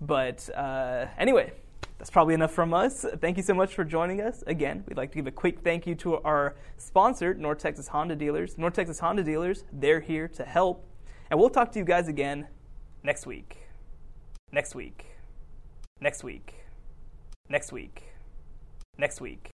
[0.00, 1.52] But uh, anyway,
[1.98, 3.04] that's probably enough from us.
[3.20, 4.42] Thank you so much for joining us.
[4.46, 8.16] Again, we'd like to give a quick thank you to our sponsor, North Texas Honda
[8.16, 8.58] Dealers.
[8.58, 10.86] North Texas Honda Dealers, they're here to help.
[11.30, 12.48] And we'll talk to you guys again
[13.02, 13.58] next week.
[14.52, 15.06] Next week.
[16.00, 16.54] Next week.
[17.48, 18.02] Next week.
[18.98, 19.52] Next week.